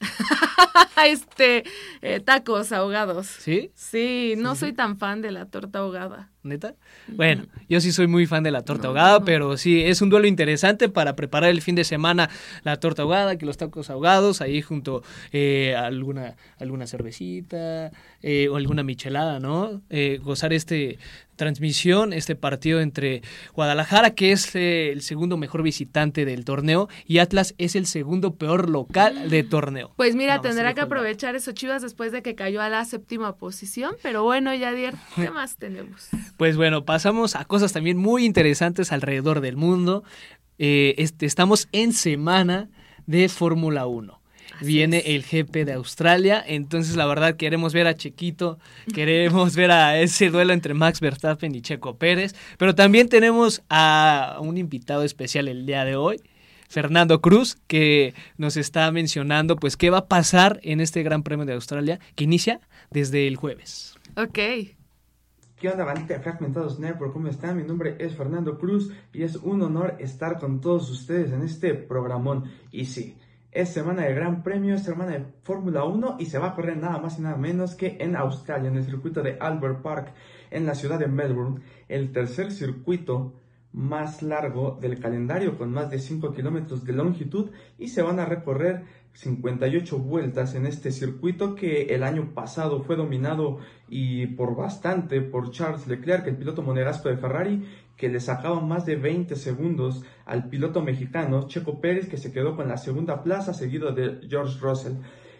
[1.06, 1.64] este,
[2.02, 3.26] eh, tacos ahogados.
[3.26, 3.70] ¿Sí?
[3.74, 6.30] Sí, no soy tan fan de la torta ahogada.
[6.44, 6.74] ¿Neta?
[7.08, 10.28] Bueno, yo sí soy muy fan de la torta ahogada, pero sí, es un duelo
[10.28, 12.30] interesante para preparar el fin de semana
[12.62, 17.90] la torta ahogada, que los tacos ahogados, ahí junto eh, alguna, alguna cervecita
[18.22, 19.82] eh, o alguna michelada, ¿no?
[19.90, 20.98] Eh, gozar este
[21.38, 23.22] transmisión, este partido entre
[23.54, 28.68] Guadalajara, que es el segundo mejor visitante del torneo, y Atlas es el segundo peor
[28.68, 29.92] local de torneo.
[29.96, 33.94] Pues mira, tendrá que aprovechar eso Chivas después de que cayó a la séptima posición,
[34.02, 36.08] pero bueno, Yadier, ¿qué más tenemos?
[36.38, 40.04] Pues bueno, pasamos a cosas también muy interesantes alrededor del mundo.
[40.60, 42.70] Eh, este, estamos en semana
[43.06, 44.20] de Fórmula 1.
[44.60, 48.60] Viene el GP de Australia, entonces la verdad queremos ver a Chequito,
[48.94, 54.38] queremos ver a ese duelo entre Max Verstappen y Checo Pérez, pero también tenemos a
[54.40, 56.20] un invitado especial el día de hoy,
[56.68, 61.46] Fernando Cruz, que nos está mencionando pues qué va a pasar en este Gran Premio
[61.46, 62.60] de Australia que inicia
[62.90, 63.96] desde el jueves.
[64.16, 64.77] Ok.
[65.58, 67.12] ¿Qué onda, bandita de Fragmentados Network?
[67.12, 67.56] ¿Cómo están?
[67.56, 71.74] Mi nombre es Fernando Cruz y es un honor estar con todos ustedes en este
[71.74, 72.44] programón.
[72.70, 73.16] Y sí,
[73.50, 76.76] es semana de Gran Premio, es semana de Fórmula 1 y se va a correr
[76.76, 80.12] nada más y nada menos que en Australia, en el circuito de Albert Park,
[80.52, 83.34] en la ciudad de Melbourne, el tercer circuito
[83.72, 88.24] más largo del calendario con más de 5 kilómetros de longitud y se van a
[88.24, 88.84] recorrer
[89.18, 93.58] 58 vueltas en este circuito que el año pasado fue dominado
[93.88, 97.64] y por bastante por Charles Leclerc, el piloto monegasco de Ferrari,
[97.96, 102.54] que le sacaba más de 20 segundos al piloto mexicano Checo Pérez, que se quedó
[102.54, 104.94] con la segunda plaza, seguido de George Russell.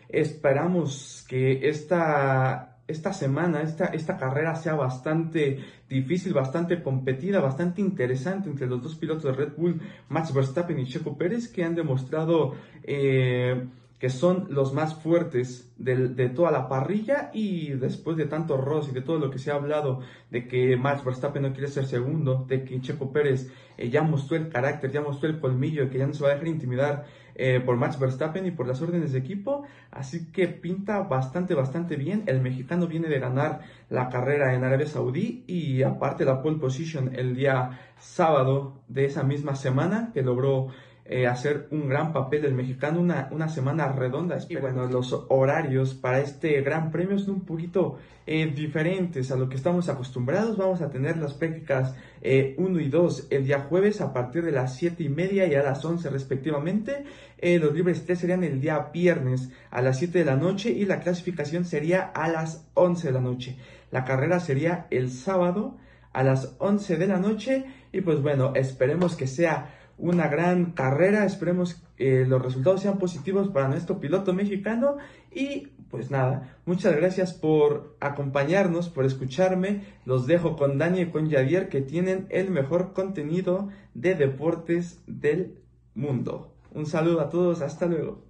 [0.09, 8.49] Esperamos que esta esta semana, esta, esta carrera sea bastante difícil, bastante competida, bastante interesante
[8.49, 12.55] entre los dos pilotos de Red Bull, Max Verstappen y Checo Pérez, que han demostrado
[12.83, 13.69] eh,
[13.99, 17.31] que son los más fuertes de, toda la parrilla.
[17.35, 20.77] Y después de tanto Ross y de todo lo que se ha hablado de que
[20.77, 24.93] Max Verstappen no quiere ser segundo, de que Checo Pérez eh, ya mostró el carácter,
[24.93, 27.07] ya mostró el colmillo, que ya no se va a dejar intimidar
[27.39, 29.63] eh, por Max Verstappen y por las órdenes de equipo.
[29.91, 32.25] Así que pinta bastante, bastante bien.
[32.27, 37.15] El mexicano viene de ganar la carrera en Arabia Saudí y aparte la pole position
[37.15, 40.69] el día sábado de esa misma semana que logró
[41.11, 44.37] eh, hacer un gran papel del mexicano, una, una semana redonda.
[44.47, 47.97] Y bueno, los horarios para este gran premio son un poquito
[48.27, 50.59] eh, diferentes a lo que estamos acostumbrados.
[50.59, 54.53] Vamos a tener las prácticas 1 eh, y 2 el día jueves a partir de
[54.53, 57.05] las 7 y media y a las 11 respectivamente.
[57.41, 61.01] los libres 3 serían el día viernes a las 7 de la noche y la
[61.01, 63.57] clasificación sería a las 11 de la noche.
[63.91, 65.79] La carrera sería el sábado
[66.13, 71.25] a las 11 de la noche y pues bueno, esperemos que sea una gran carrera.
[71.25, 74.97] Esperemos que los resultados sean positivos para nuestro piloto mexicano.
[75.35, 79.83] Y pues nada, muchas gracias por acompañarnos, por escucharme.
[80.05, 85.55] Los dejo con Dani y con Javier que tienen el mejor contenido de deportes del
[85.95, 86.53] mundo.
[86.73, 88.29] Un saludo a todos, hasta luego.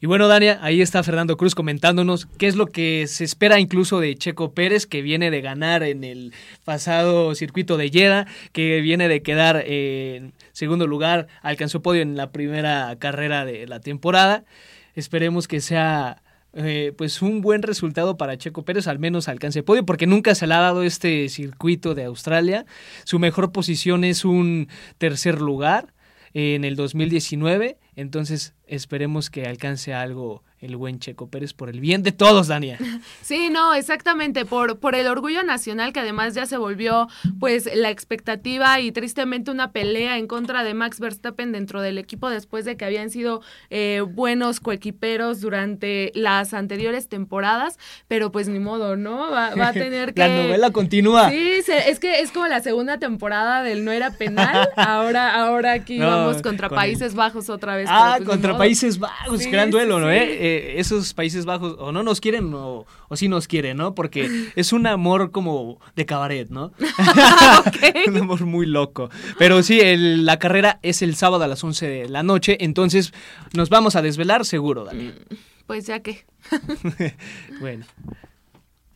[0.00, 4.00] Y bueno, Dania, ahí está Fernando Cruz comentándonos qué es lo que se espera incluso
[4.00, 9.08] de Checo Pérez, que viene de ganar en el pasado circuito de Jeddah, que viene
[9.08, 14.46] de quedar en segundo lugar, alcanzó podio en la primera carrera de la temporada.
[14.94, 16.22] Esperemos que sea
[16.54, 20.46] eh, pues un buen resultado para Checo Pérez, al menos alcance podio, porque nunca se
[20.46, 22.64] le ha dado este circuito de Australia.
[23.04, 25.92] Su mejor posición es un tercer lugar
[26.32, 32.02] en el 2019, entonces esperemos que alcance algo el buen Checo Pérez por el bien
[32.02, 32.78] de todos, Dania.
[33.22, 37.08] Sí, no, exactamente, por, por el orgullo nacional que además ya se volvió
[37.40, 42.30] pues la expectativa y tristemente una pelea en contra de Max Verstappen dentro del equipo
[42.30, 48.58] después de que habían sido eh, buenos coequiperos durante las anteriores temporadas, pero pues ni
[48.58, 49.30] modo, ¿no?
[49.30, 50.20] Va, a tener que...
[50.20, 51.30] la novela continúa.
[51.30, 55.98] Sí, es que es como la segunda temporada del no era penal, ahora, ahora aquí
[55.98, 57.88] vamos contra Países Bajos otra vez.
[57.90, 60.10] Ah, pues, contra Países Bajos, gran duelo, ¿no?
[60.10, 60.22] Eh?
[60.22, 63.94] Eh, esos Países Bajos o no nos quieren o, o sí nos quieren, ¿no?
[63.94, 66.72] Porque es un amor como de cabaret, ¿no?
[68.06, 69.10] un amor muy loco.
[69.38, 73.12] Pero sí, la carrera es el sábado a las 11 de la noche, entonces
[73.54, 75.04] nos vamos a desvelar seguro, Dani.
[75.04, 75.36] Mm,
[75.66, 76.24] pues ya que.
[77.60, 77.86] bueno.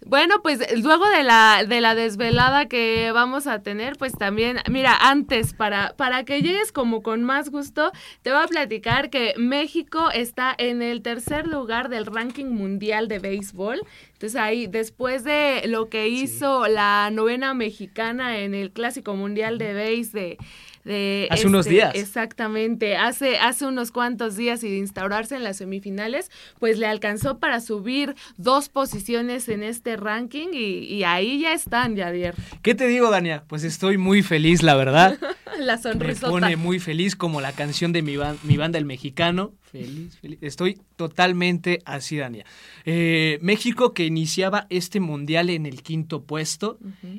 [0.06, 4.96] Bueno, pues luego de la, de la desvelada que vamos a tener, pues también, mira,
[4.96, 7.92] antes, para, para que llegues como con más gusto,
[8.22, 13.18] te voy a platicar que México está en el tercer lugar del ranking mundial de
[13.18, 13.82] béisbol.
[14.14, 19.74] Entonces ahí, después de lo que hizo la novena mexicana en el Clásico Mundial de
[19.74, 20.38] Béis de
[20.84, 21.94] hace unos este, días.
[21.94, 27.38] Exactamente, hace, hace unos cuantos días y de instaurarse en las semifinales, pues le alcanzó
[27.38, 32.34] para subir dos posiciones en este ranking y, ahí ya están, Javier.
[32.62, 33.44] ¿Qué te digo, Dania?
[33.46, 35.18] Pues estoy muy feliz, la verdad.
[35.58, 36.26] la sonrisa.
[36.26, 39.54] Me pone muy feliz como la canción de mi, mi banda El Mexicano.
[39.70, 40.38] Feliz, feliz.
[40.42, 42.44] Estoy totalmente así, Dania.
[42.84, 46.78] Eh, México que iniciaba este mundial en el quinto puesto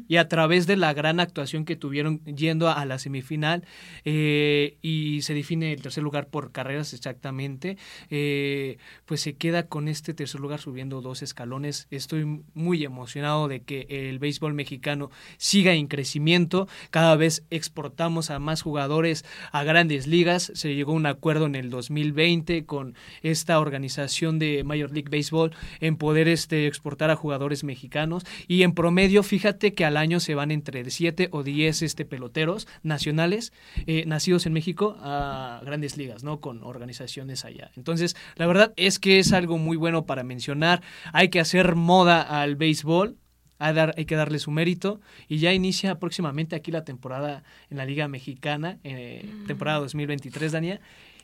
[0.09, 3.63] y a través de la gran actuación que tuvieron yendo a, la semifinal
[4.03, 7.77] eh, y se define el tercer lugar por carreras exactamente,
[8.09, 11.87] eh, pues se queda con este tercer lugar subiendo dos escalones.
[11.89, 16.67] Estoy muy emocionado de que el béisbol mexicano siga en crecimiento.
[16.89, 19.23] Cada vez exportamos a más jugadores
[19.53, 20.51] a grandes ligas.
[20.53, 25.51] Se llegó a un acuerdo en el 2020 con esta organización de Major League Baseball
[25.79, 30.35] en poder este, exportar a jugadores mexicanos y en promedio fíjate que al año se
[30.35, 33.53] van entre 7 o 10 este, peloteros nacionales
[33.85, 36.39] eh, nacidos en México a grandes ligas, ¿no?
[36.39, 37.71] Con organizaciones allá.
[37.75, 40.81] Entonces, la verdad es que es algo muy bueno para mencionar.
[41.13, 43.17] Hay que hacer moda al béisbol,
[43.59, 45.01] hay, dar, hay, que darle su mérito.
[45.27, 50.81] Y ya inicia próximamente aquí la temporada en la Liga Mexicana, eh, temporada 2023, Dania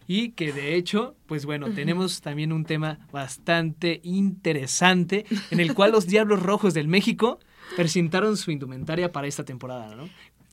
[0.08, 5.92] y que de hecho, pues bueno, tenemos también un tema bastante interesante en el cual
[5.92, 7.40] los Diablos Rojos del México
[7.76, 10.10] presentaron su indumentaria para esta temporada, ¿no?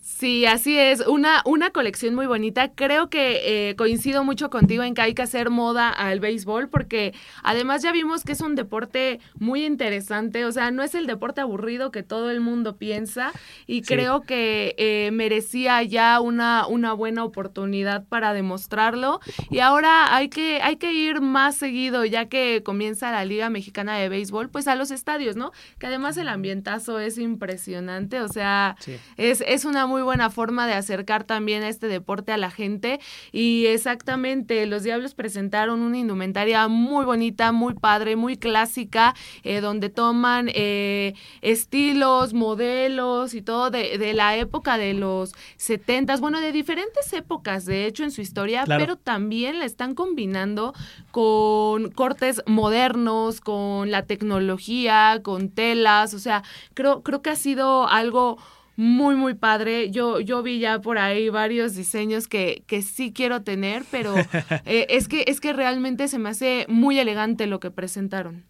[0.06, 1.00] Sí, así es.
[1.06, 2.68] Una, una colección muy bonita.
[2.74, 7.14] Creo que eh, coincido mucho contigo en que hay que hacer moda al béisbol porque
[7.42, 10.44] además ya vimos que es un deporte muy interesante.
[10.44, 13.32] O sea, no es el deporte aburrido que todo el mundo piensa
[13.66, 19.20] y creo que eh, merecía ya una, una buena oportunidad para demostrarlo.
[19.50, 23.96] Y ahora hay que, hay que ir más seguido ya que comienza la Liga Mexicana
[23.96, 25.52] de Béisbol, pues a los estadios, ¿no?
[25.78, 28.20] Que además el ambientazo es impresionante.
[28.20, 28.76] O sea,
[29.16, 33.00] es, es una muy buena forma de acercar también este deporte a la gente.
[33.32, 39.90] Y exactamente, los Diablos presentaron una indumentaria muy bonita, muy padre, muy clásica, eh, donde
[39.90, 46.52] toman eh, estilos, modelos y todo de, de, la época de los setentas, bueno, de
[46.52, 50.74] diferentes épocas, de hecho, en su historia, pero también la están combinando
[51.10, 56.42] con cortes modernos, con la tecnología, con telas, o sea,
[56.74, 58.38] creo, creo que ha sido algo
[58.76, 59.90] muy, muy padre.
[59.90, 64.14] Yo, yo vi ya por ahí varios diseños que, que sí quiero tener, pero
[64.64, 68.44] eh, es, que, es que realmente se me hace muy elegante lo que presentaron.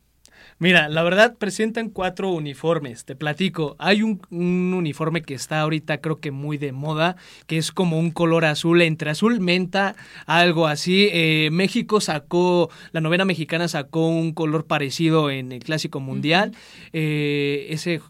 [0.59, 3.75] Mira, la verdad presentan cuatro uniformes, te platico.
[3.79, 7.17] Hay un, uniforme que está ahorita creo que muy de moda,
[7.47, 9.97] que es como un color azul, entre azul menta,
[10.27, 11.09] algo así.
[11.13, 16.53] Eh, México sacó, la novena mexicana sacó un color parecido en el Clásico Mundial.
[16.93, 18.01] Eh, ese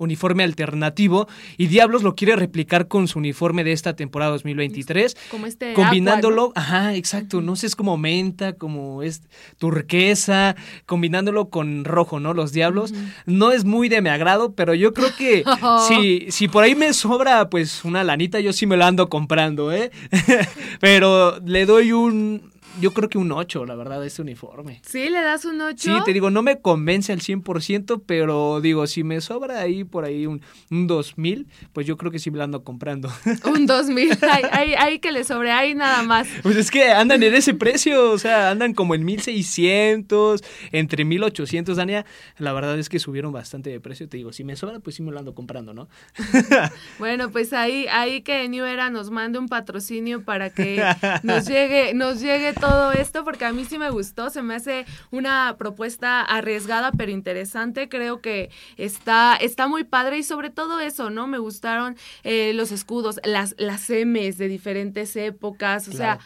[0.00, 5.16] uniforme alternativo y Diablos lo quiere replicar con su uniforme de esta temporada 2023.
[5.30, 9.22] Como este combinándolo, ajá, exacto, no sé, es como menta, como es
[9.58, 12.34] turquesa, combinándolo con rojo, ¿no?
[12.34, 12.92] Los Diablos.
[13.26, 15.44] No es muy de mi agrado, pero yo creo que
[15.88, 19.70] si, si por ahí me sobra pues una lanita, yo sí me lo ando comprando,
[19.70, 19.90] ¿eh?
[20.80, 24.80] pero le doy un yo creo que un 8, la verdad, este uniforme.
[24.86, 25.08] ¿Sí?
[25.08, 25.76] ¿Le das un 8?
[25.76, 30.04] Sí, te digo, no me convence al 100%, pero digo, si me sobra ahí por
[30.04, 33.10] ahí un, un 2000, pues yo creo que sí me lo ando comprando.
[33.44, 34.18] Un 2000,
[34.52, 36.28] ahí, ahí, que le sobre, ahí nada más.
[36.42, 40.42] Pues es que andan en ese precio, o sea, andan como en 1600,
[40.72, 42.06] entre 1800, Dania.
[42.38, 45.02] La verdad es que subieron bastante de precio, te digo, si me sobra, pues sí
[45.02, 45.88] me lo ando comprando, ¿no?
[46.98, 50.82] bueno, pues ahí, ahí que New Era nos mande un patrocinio para que
[51.22, 54.84] nos llegue, nos llegue todo esto porque a mí sí me gustó, se me hace
[55.10, 61.10] una propuesta arriesgada pero interesante, creo que está, está muy padre y sobre todo eso,
[61.10, 61.26] ¿no?
[61.26, 66.18] Me gustaron eh, los escudos, las, las M's de diferentes épocas, o sea,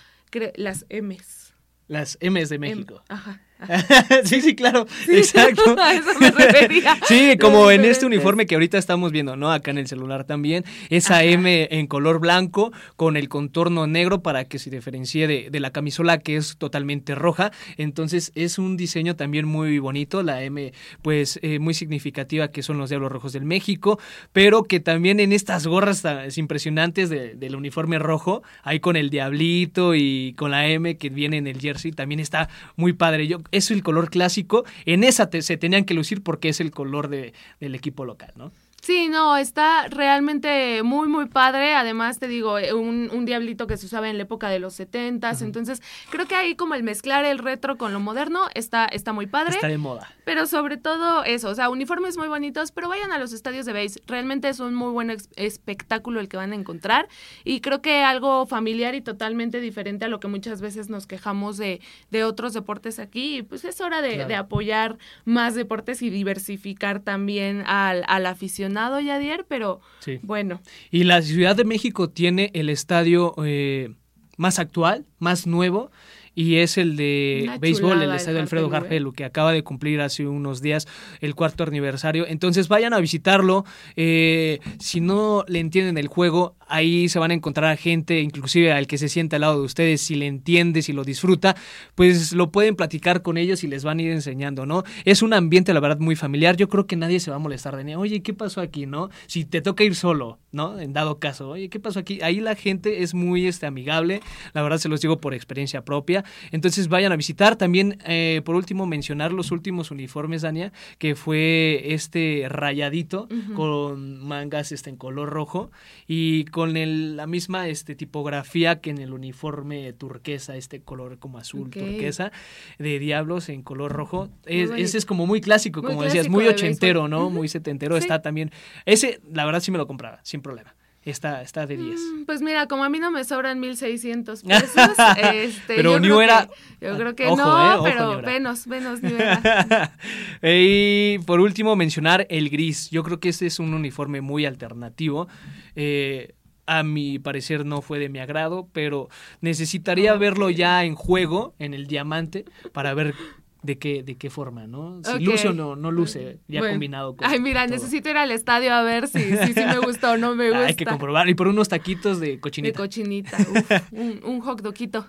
[0.57, 1.55] las M's.
[1.87, 3.03] Las M's de México.
[3.09, 3.41] ajá.
[4.25, 4.87] sí, sí, claro.
[5.09, 5.77] Exacto.
[5.81, 6.97] A eso me refería.
[7.09, 9.53] sí, como en este uniforme que ahorita estamos viendo, ¿no?
[9.53, 10.65] Acá en el celular también.
[10.91, 15.71] Esa M en color blanco con el contorno negro para que se diferencie de, la
[15.71, 17.53] camisola que es totalmente roja.
[17.77, 20.23] Entonces es un diseño también muy bonito.
[20.23, 23.99] La M, pues, eh, muy significativa que son los Diablos Rojos del México.
[24.33, 26.03] Pero que también en estas gorras
[26.37, 31.47] impresionantes del uniforme rojo, ahí con el diablito y con la M que viene en
[31.47, 33.27] el jersey, también está muy padre.
[33.27, 37.09] Yo es el color clásico, en esa se tenían que lucir porque es el color
[37.09, 38.53] de, del equipo local, ¿no?
[38.85, 41.75] Sí, no, está realmente muy, muy padre.
[41.75, 44.75] Además, te digo, eh, un, un diablito que se usaba en la época de los
[44.75, 45.41] setentas.
[45.41, 45.81] Entonces,
[46.11, 49.55] creo que ahí como el mezclar el retro con lo moderno está, está muy padre.
[49.55, 50.13] Está de moda.
[50.27, 53.73] Pero sobre todo eso, o sea, uniformes muy bonitos, pero vayan a los estadios de
[53.73, 54.03] base.
[54.07, 57.09] Realmente es un muy buen espectáculo el que van a encontrar.
[57.43, 61.57] Y creo que algo familiar y totalmente diferente a lo que muchas veces nos quejamos
[61.57, 61.81] de,
[62.11, 63.43] de otros deportes aquí.
[63.45, 69.01] pues es hora de, de, apoyar más deportes y diversificar también al, al aficionado mencionado
[69.01, 69.81] Yadier, pero
[70.23, 70.61] bueno.
[70.91, 73.95] Y la Ciudad de México tiene el estadio eh,
[74.37, 75.91] más actual, más nuevo
[76.35, 80.61] y es el de béisbol, el estadio Alfredo Gargelo, que acaba de cumplir hace unos
[80.61, 80.89] días
[81.21, 82.27] el cuarto aniversario.
[82.27, 83.65] Entonces vayan a visitarlo.
[83.95, 88.73] Eh, si no le entienden el juego, ahí se van a encontrar a gente, inclusive
[88.73, 91.55] al que se siente al lado de ustedes, si le entiende, si lo disfruta,
[91.95, 94.83] pues lo pueden platicar con ellos y les van a ir enseñando, ¿no?
[95.05, 96.57] Es un ambiente, la verdad, muy familiar.
[96.57, 99.11] Yo creo que nadie se va a molestar de ni, oye, ¿qué pasó aquí, no?
[99.27, 100.81] Si te toca ir solo, ¿no?
[100.81, 102.21] En dado caso, oye, ¿qué pasó aquí?
[102.23, 104.21] Ahí la gente es muy este, amigable,
[104.53, 106.25] la verdad se los digo por experiencia propia.
[106.51, 107.57] Entonces vayan a visitar.
[107.57, 114.73] También, eh, por último, mencionar los últimos uniformes, Dania, que fue este rayadito con mangas
[114.73, 115.71] este, en color rojo
[116.07, 121.39] y con el, la misma este, tipografía que en el uniforme turquesa, este color como
[121.39, 122.33] azul turquesa,
[122.79, 124.29] de Diablos en color rojo.
[124.47, 127.31] ese es como muy clásico, como decías, muy ochentero, ¿no?
[127.31, 127.97] Muy setentero.
[127.97, 128.51] Está también.
[128.85, 130.75] Ese, la verdad, sí me lo compraba, sin problema.
[131.05, 132.01] está, está de 10.
[132.01, 134.97] Mm, pues mira, como a mí no me sobran 1600 pesos,
[135.33, 136.49] este, pero New Era.
[136.81, 139.97] yo creo que no, eh, pero menos, menos New Era.
[140.43, 142.91] y por último, mencionar el gris.
[142.91, 145.29] Yo creo que este es un uniforme muy alternativo.
[145.77, 146.35] Eh,
[146.67, 149.09] a mi parecer no fue de mi agrado, pero
[149.41, 153.15] necesitaría verlo ya en juego, en el diamante, para ver
[153.63, 155.01] de qué, de qué forma, ¿no?
[155.05, 157.27] Si luce o no, no luce, ya combinado con.
[157.27, 160.49] Ay, mira, necesito ir al estadio a ver si, si, me gusta o no me
[160.51, 160.67] gusta.
[160.67, 161.29] Hay que comprobar.
[161.29, 162.73] Y por unos taquitos de cochinita.
[162.73, 163.39] De cochinita,
[163.93, 165.07] un, un hot dogito.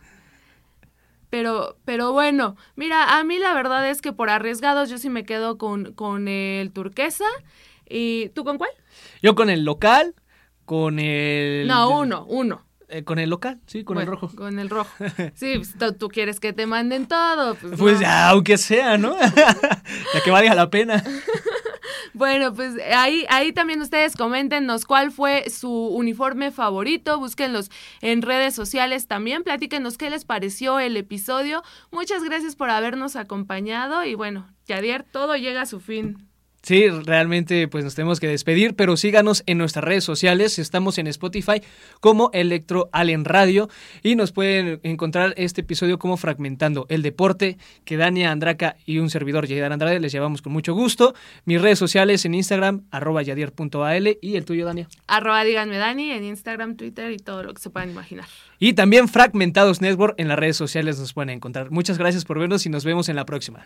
[1.30, 5.26] Pero, pero bueno, mira, a mí la verdad es que por arriesgados yo sí me
[5.26, 7.26] quedo con, con el turquesa.
[7.90, 8.72] ¿Y tú con cuál?
[9.22, 10.16] Yo con el local,
[10.66, 11.68] con el...
[11.68, 12.66] No, uno, uno.
[12.88, 14.30] Eh, con el local, sí, con el rojo.
[14.36, 14.92] Con el rojo.
[15.36, 17.56] Sí, pues, tú, quieres que te manden todo.
[17.56, 19.18] Pues, pues ya, aunque sea, ¿no?
[20.14, 21.04] ya que valga la pena.
[22.14, 28.54] bueno, pues ahí, ahí también ustedes coméntenos cuál fue su uniforme favorito, búsquenlos en redes
[28.54, 31.64] sociales también, platíquenos qué les pareció el episodio.
[31.92, 36.30] Muchas gracias por habernos acompañado y bueno, Yadier, todo llega a su fin.
[36.66, 41.06] Sí, realmente pues nos tenemos que despedir, pero síganos en nuestras redes sociales, estamos en
[41.06, 41.62] Spotify
[42.00, 43.70] como Electro Allen Radio
[44.02, 49.12] y nos pueden encontrar este episodio como Fragmentando el Deporte, que Dania Andraca y un
[49.12, 51.14] servidor Yadier Andrade les llevamos con mucho gusto.
[51.46, 54.88] Mis redes sociales en Instagram, arroba yadier.al y el tuyo, Dania.
[55.06, 58.26] Arroba díganme Dani en Instagram, Twitter y todo lo que se puedan imaginar.
[58.58, 61.70] Y también Fragmentados Network en las redes sociales nos pueden encontrar.
[61.70, 63.66] Muchas gracias por vernos y nos vemos en la próxima.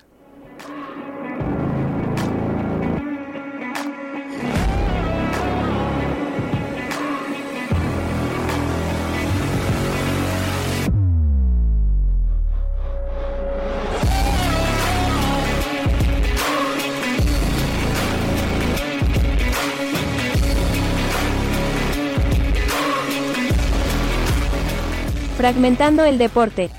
[25.39, 26.69] Fragmentando el deporte.